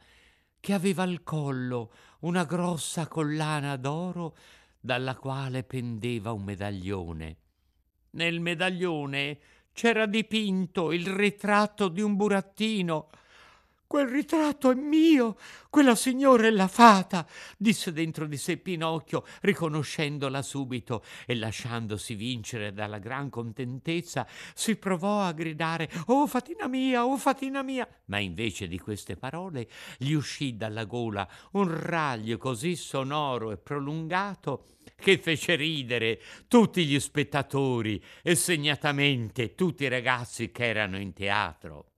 che 0.61 0.72
aveva 0.72 1.02
al 1.02 1.22
collo 1.22 1.92
una 2.20 2.44
grossa 2.44 3.07
collana 3.07 3.76
d'oro 3.76 4.35
dalla 4.80 5.14
quale 5.16 5.62
pendeva 5.62 6.33
un 6.33 6.42
medaglione. 6.42 7.37
Nel 8.11 8.40
medaglione 8.40 9.38
c'era 9.75 10.07
dipinto 10.07 10.93
il 10.93 11.07
ritratto 11.09 11.89
di 11.89 12.01
un 12.01 12.15
burattino 12.15 13.09
Quel 13.87 14.09
ritratto 14.09 14.70
è 14.70 14.75
mio, 14.75 15.37
quella 15.70 15.94
signora 15.94 16.47
è 16.47 16.51
la 16.51 16.68
fata, 16.68 17.27
disse 17.57 17.92
dentro 17.92 18.27
di 18.27 18.37
sé 18.37 18.57
Pinocchio, 18.57 19.25
riconoscendola 19.42 20.42
subito 20.42 21.05
e 21.27 21.37
lasciandosi 21.37 22.14
vincere 22.14 22.73
dalla 22.73 22.99
gran 22.99 23.29
contentezza, 23.31 24.27
si 24.55 24.77
provò 24.77 25.20
a 25.20 25.33
gridare 25.33 25.88
Oh 26.07 26.27
fatina 26.27 26.66
mia, 26.66 27.05
oh 27.05 27.16
fatina 27.16 27.62
mia. 27.62 27.87
Ma 28.07 28.18
invece 28.18 28.68
di 28.68 28.79
queste 28.79 29.16
parole 29.16 29.68
gli 29.99 30.12
uscì 30.12 30.57
dalla 30.57 30.85
gola 30.85 31.29
un 31.53 31.68
raglio 31.79 32.38
così 32.38 32.77
sonoro 32.77 33.53
e 33.53 33.59
prolungato 33.59 34.66
che 34.97 35.18
fece 35.18 35.55
ridere 35.55 36.20
tutti 36.49 36.85
gli 36.87 36.99
spettatori 36.99 38.03
e 38.23 38.35
segnatamente 38.35 39.55
tutti 39.55 39.85
i 39.85 39.88
ragazzi 39.88 40.51
che 40.51 40.66
erano 40.66 40.99
in 40.99 41.12
teatro. 41.12 41.93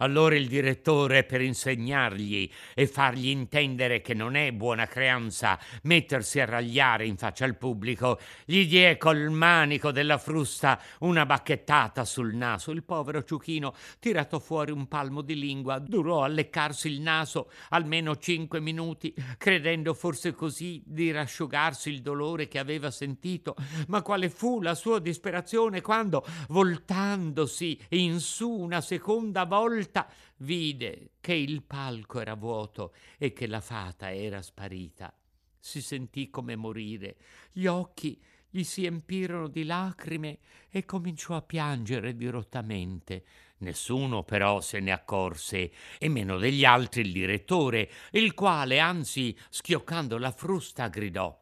Allora 0.00 0.36
il 0.36 0.46
direttore, 0.46 1.24
per 1.24 1.40
insegnargli 1.40 2.48
e 2.72 2.86
fargli 2.86 3.28
intendere 3.28 4.00
che 4.00 4.14
non 4.14 4.36
è 4.36 4.52
buona 4.52 4.86
creanza 4.86 5.58
mettersi 5.82 6.38
a 6.38 6.44
ragliare 6.44 7.04
in 7.04 7.16
faccia 7.16 7.44
al 7.44 7.56
pubblico, 7.56 8.20
gli 8.44 8.64
diè 8.68 8.96
col 8.96 9.30
manico 9.30 9.90
della 9.90 10.18
frusta 10.18 10.80
una 11.00 11.26
bacchettata 11.26 12.04
sul 12.04 12.34
naso. 12.34 12.70
Il 12.70 12.84
povero 12.84 13.24
ciuchino, 13.24 13.74
tirato 13.98 14.38
fuori 14.38 14.70
un 14.70 14.86
palmo 14.86 15.20
di 15.20 15.36
lingua, 15.36 15.80
durò 15.80 16.22
a 16.22 16.28
leccarsi 16.28 16.86
il 16.88 17.00
naso 17.00 17.50
almeno 17.70 18.16
cinque 18.18 18.60
minuti, 18.60 19.12
credendo 19.36 19.94
forse 19.94 20.32
così 20.32 20.80
di 20.86 21.10
rasciugarsi 21.10 21.90
il 21.90 22.02
dolore 22.02 22.46
che 22.46 22.60
aveva 22.60 22.92
sentito. 22.92 23.56
Ma 23.88 24.02
quale 24.02 24.30
fu 24.30 24.62
la 24.62 24.76
sua 24.76 25.00
disperazione 25.00 25.80
quando, 25.80 26.24
voltandosi 26.50 27.76
in 27.90 28.20
su 28.20 28.48
una 28.48 28.80
seconda 28.80 29.44
volta, 29.44 29.86
volta 29.88 30.08
vide 30.38 31.12
che 31.20 31.32
il 31.32 31.62
palco 31.62 32.20
era 32.20 32.34
vuoto 32.34 32.94
e 33.16 33.32
che 33.32 33.46
la 33.46 33.60
fata 33.60 34.12
era 34.12 34.42
sparita. 34.42 35.12
Si 35.58 35.80
sentì 35.80 36.30
come 36.30 36.54
morire. 36.54 37.16
Gli 37.50 37.66
occhi 37.66 38.20
gli 38.50 38.62
si 38.62 38.86
empirono 38.86 39.48
di 39.48 39.64
lacrime 39.64 40.38
e 40.70 40.84
cominciò 40.84 41.34
a 41.36 41.42
piangere 41.42 42.14
dirottamente. 42.16 43.24
Nessuno 43.58 44.22
però 44.22 44.60
se 44.60 44.78
ne 44.78 44.92
accorse, 44.92 45.72
e 45.98 46.08
meno 46.08 46.38
degli 46.38 46.64
altri 46.64 47.00
il 47.00 47.12
direttore, 47.12 47.90
il 48.12 48.32
quale, 48.34 48.78
anzi 48.78 49.36
schioccando 49.50 50.16
la 50.16 50.30
frusta, 50.30 50.86
gridò 50.86 51.36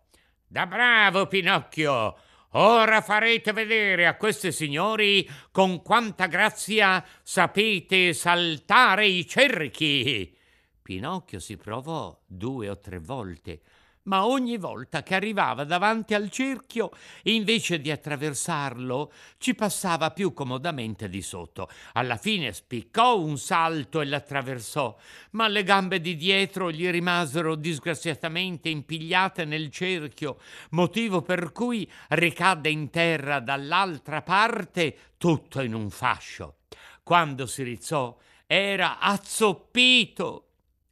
Da 0.46 0.66
bravo 0.66 1.26
Pinocchio! 1.26 2.16
Ora 2.50 3.00
farete 3.00 3.52
vedere 3.52 4.06
a 4.06 4.16
questi 4.16 4.52
signori 4.52 5.28
con 5.50 5.82
quanta 5.82 6.26
grazia 6.26 7.04
sapete 7.22 8.12
saltare 8.12 9.06
i 9.06 9.26
cerchi. 9.26 10.34
Pinocchio 10.80 11.40
si 11.40 11.56
provò 11.56 12.16
due 12.24 12.70
o 12.70 12.78
tre 12.78 12.98
volte, 12.98 13.60
ma 14.06 14.26
ogni 14.26 14.56
volta 14.56 15.02
che 15.02 15.14
arrivava 15.14 15.64
davanti 15.64 16.14
al 16.14 16.30
cerchio, 16.30 16.90
invece 17.24 17.80
di 17.80 17.90
attraversarlo, 17.90 19.12
ci 19.38 19.54
passava 19.54 20.10
più 20.10 20.32
comodamente 20.32 21.08
di 21.08 21.22
sotto. 21.22 21.68
Alla 21.92 22.16
fine 22.16 22.52
spiccò 22.52 23.18
un 23.18 23.38
salto 23.38 24.00
e 24.00 24.06
l'attraversò, 24.06 24.96
ma 25.32 25.48
le 25.48 25.62
gambe 25.62 26.00
di 26.00 26.16
dietro 26.16 26.70
gli 26.70 26.88
rimasero 26.88 27.54
disgraziatamente 27.54 28.68
impigliate 28.68 29.44
nel 29.44 29.70
cerchio, 29.70 30.38
motivo 30.70 31.22
per 31.22 31.52
cui 31.52 31.88
ricadde 32.08 32.70
in 32.70 32.90
terra 32.90 33.40
dall'altra 33.40 34.22
parte 34.22 34.96
tutto 35.16 35.60
in 35.60 35.74
un 35.74 35.90
fascio. 35.90 36.56
Quando 37.02 37.46
si 37.46 37.62
rizzò, 37.62 38.16
era 38.46 38.98
azzoppito 38.98 40.45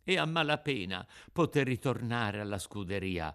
e 0.04 0.18
a 0.18 0.26
malapena 0.26 1.04
poté 1.32 1.64
ritornare 1.64 2.40
alla 2.40 2.58
scuderia. 2.58 3.34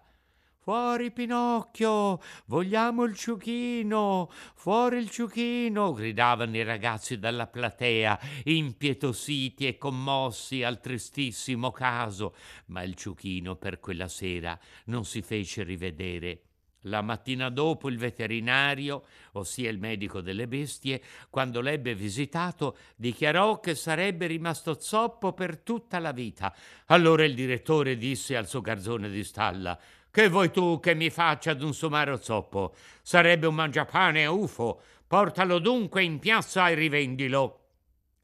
Fuori 0.62 1.10
Pinocchio, 1.10 2.20
vogliamo 2.44 3.04
il 3.04 3.16
ciuchino, 3.16 4.30
fuori 4.54 4.98
il 4.98 5.08
ciuchino, 5.10 5.92
gridavano 5.92 6.54
i 6.56 6.62
ragazzi 6.62 7.18
dalla 7.18 7.46
platea, 7.46 8.20
impietositi 8.44 9.66
e 9.66 9.78
commossi 9.78 10.62
al 10.62 10.78
tristissimo 10.78 11.70
caso, 11.70 12.34
ma 12.66 12.82
il 12.82 12.94
ciuchino 12.94 13.56
per 13.56 13.80
quella 13.80 14.06
sera 14.06 14.56
non 14.84 15.06
si 15.06 15.22
fece 15.22 15.62
rivedere. 15.62 16.49
La 16.84 17.02
mattina 17.02 17.50
dopo 17.50 17.90
il 17.90 17.98
veterinario, 17.98 19.04
ossia 19.32 19.68
il 19.68 19.78
medico 19.78 20.22
delle 20.22 20.48
bestie, 20.48 21.02
quando 21.28 21.60
l'ebbe 21.60 21.94
visitato, 21.94 22.78
dichiarò 22.96 23.60
che 23.60 23.74
sarebbe 23.74 24.26
rimasto 24.26 24.80
zoppo 24.80 25.34
per 25.34 25.58
tutta 25.58 25.98
la 25.98 26.12
vita. 26.12 26.54
Allora 26.86 27.24
il 27.24 27.34
direttore 27.34 27.98
disse 27.98 28.34
al 28.34 28.48
suo 28.48 28.62
garzone 28.62 29.10
di 29.10 29.24
stalla 29.24 29.78
Che 30.10 30.28
vuoi 30.30 30.50
tu 30.50 30.80
che 30.80 30.94
mi 30.94 31.10
faccia 31.10 31.52
d'un 31.52 31.74
somaro 31.74 32.16
zoppo? 32.16 32.74
Sarebbe 33.02 33.46
un 33.46 33.54
mangiapane 33.54 34.24
a 34.24 34.30
ufo. 34.30 34.80
Portalo 35.06 35.58
dunque 35.58 36.02
in 36.02 36.18
piazza 36.18 36.70
e 36.70 36.74
rivendilo. 36.74 37.56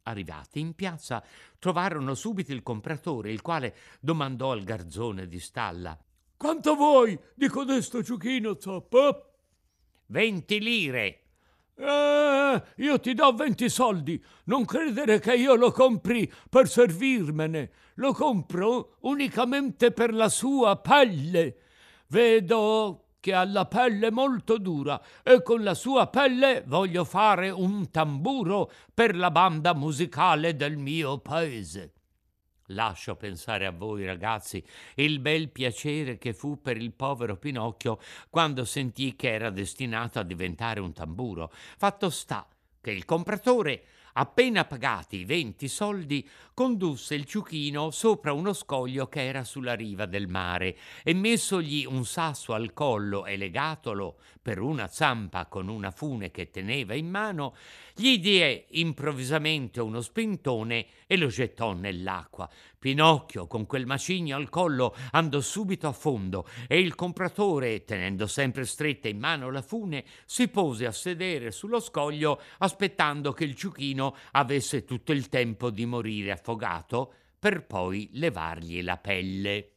Arrivati 0.05 0.61
in 0.61 0.75
piazza, 0.75 1.23
trovarono 1.59 2.15
subito 2.15 2.53
il 2.53 2.63
compratore, 2.63 3.33
il 3.33 3.43
quale 3.43 3.75
domandò 4.01 4.53
al 4.53 4.63
garzone 4.63 5.27
di 5.27 5.41
stalla 5.41 5.99
quanto 6.37 6.75
vuoi 6.75 7.19
di 7.35 7.49
codesto 7.49 8.03
ciuchino, 8.03 8.57
zoppo? 8.59 9.33
Venti 10.07 10.61
lire. 10.61 11.21
Eh, 11.79 12.63
io 12.77 13.01
ti 13.01 13.13
do 13.13 13.33
venti 13.35 13.69
soldi. 13.69 14.23
Non 14.45 14.65
credere 14.65 15.19
che 15.19 15.35
io 15.35 15.55
lo 15.55 15.71
compri 15.73 16.31
per 16.49 16.69
servirmene. 16.69 17.71
Lo 17.97 18.13
compro 18.13 18.97
unicamente 19.01 19.91
per 19.91 20.15
la 20.15 20.29
sua 20.29 20.77
pelle. 20.77 21.57
Vedo 22.09 23.07
che 23.21 23.35
ha 23.35 23.45
la 23.45 23.67
pelle 23.67 24.13
molto 24.13 24.57
dura 24.57 25.03
e 25.23 25.43
con 25.43 25.65
la 25.65 25.75
sua 25.75 26.07
pelle 26.07 26.63
voglio 26.65 27.05
fare 27.05 27.51
un 27.51 27.91
tamburo 27.91 28.71
per 28.95 29.17
la 29.17 29.33
banda 29.33 29.75
musicale 29.75 30.55
del 30.55 30.77
mio 30.77 31.19
paese. 31.19 31.96
Lascio 32.71 33.15
pensare 33.15 33.67
a 33.67 33.71
voi, 33.71 34.05
ragazzi, 34.05 34.65
il 34.97 35.21
bel 35.21 35.51
piacere 35.51 36.19
che 36.19 36.35
fu 36.35 36.61
per 36.61 36.77
il 36.77 36.93
povero 36.93 37.37
Pinocchio 37.37 38.01
quando 38.29 38.65
sentì 38.65 39.15
che 39.15 39.33
era 39.33 39.51
destinato 39.51 40.19
a 40.19 40.25
diventare 40.25 40.81
un 40.81 40.93
tamburo. 40.93 41.53
Fatto 41.53 42.11
sta 42.11 42.47
che 42.81 42.91
il 42.91 43.05
compratore, 43.05 43.85
Appena 44.19 44.65
pagati 44.65 45.19
i 45.19 45.25
venti 45.27 45.69
soldi, 45.69 46.27
condusse 46.55 47.15
il 47.15 47.27
ciuchino 47.27 47.91
sopra 47.91 48.33
uno 48.33 48.55
scoglio 48.55 49.09
che 49.09 49.27
era 49.27 49.45
sulla 49.45 49.75
riva 49.75 50.07
del 50.07 50.27
mare 50.27 50.75
e 51.05 51.13
messogli 51.13 51.85
un 51.85 52.07
sasso 52.07 52.55
al 52.55 52.73
collo 52.73 53.27
e 53.27 53.37
legatolo 53.37 54.17
per 54.41 54.61
una 54.61 54.87
zampa 54.87 55.45
con 55.45 55.69
una 55.69 55.91
fune 55.91 56.31
che 56.31 56.49
teneva 56.51 56.95
in 56.95 57.11
mano, 57.11 57.57
gli 57.95 58.19
diè 58.19 58.65
improvvisamente 58.71 59.83
uno 59.83 60.01
spintone 60.01 60.87
e 61.07 61.19
lo 61.19 61.27
gettò 61.27 61.75
nell'acqua. 61.75 62.49
Pinocchio, 62.87 63.49
con 63.49 63.67
quel 63.67 63.85
macigno 63.85 64.37
al 64.37 64.49
collo, 64.49 64.95
andò 65.11 65.41
subito 65.41 65.89
a 65.89 65.93
fondo 65.93 66.47
e 66.69 66.79
il 66.79 66.95
compratore, 66.95 67.85
tenendo 67.85 68.29
sempre 68.29 68.65
stretta 68.65 69.09
in 69.09 69.19
mano 69.19 69.51
la 69.51 69.61
fune, 69.61 70.05
si 70.25 70.47
pose 70.47 70.87
a 70.87 70.93
sedere 70.93 71.51
sullo 71.51 71.81
scoglio 71.81 72.41
aspettando 72.59 73.33
che 73.33 73.43
il 73.43 73.57
ciuchino 73.57 74.15
avesse 74.31 74.85
tutto 74.85 75.11
il 75.11 75.29
tempo 75.29 75.71
di 75.71 75.85
morire 75.85 76.31
affogato 76.31 77.13
per 77.41 77.67
poi 77.67 78.09
levargli 78.13 78.81
la 78.85 78.99
pelle. 78.99 79.71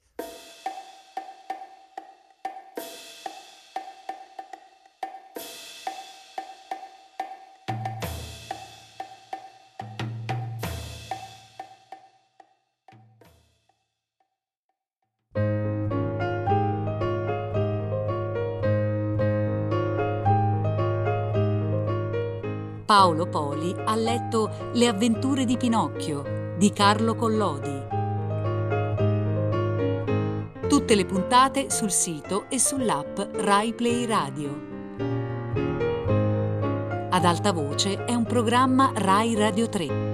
Poli 23.30 23.74
ha 23.86 23.96
letto 23.96 24.72
Le 24.74 24.88
avventure 24.88 25.46
di 25.46 25.56
Pinocchio 25.56 26.56
di 26.58 26.72
Carlo 26.74 27.16
Collodi. 27.16 27.88
Tutte 30.68 30.96
le 30.96 31.06
puntate 31.06 31.70
sul 31.70 31.92
sito 31.92 32.46
e 32.50 32.60
sull'app 32.60 33.20
Rai 33.36 33.74
Play 33.74 34.06
Radio. 34.06 34.68
Ad 37.10 37.26
alta 37.26 37.52
voce 37.54 38.04
è 38.06 38.14
un 38.14 38.26
programma 38.26 38.92
Rai 38.94 39.36
Radio 39.36 39.70
3. 39.70 40.09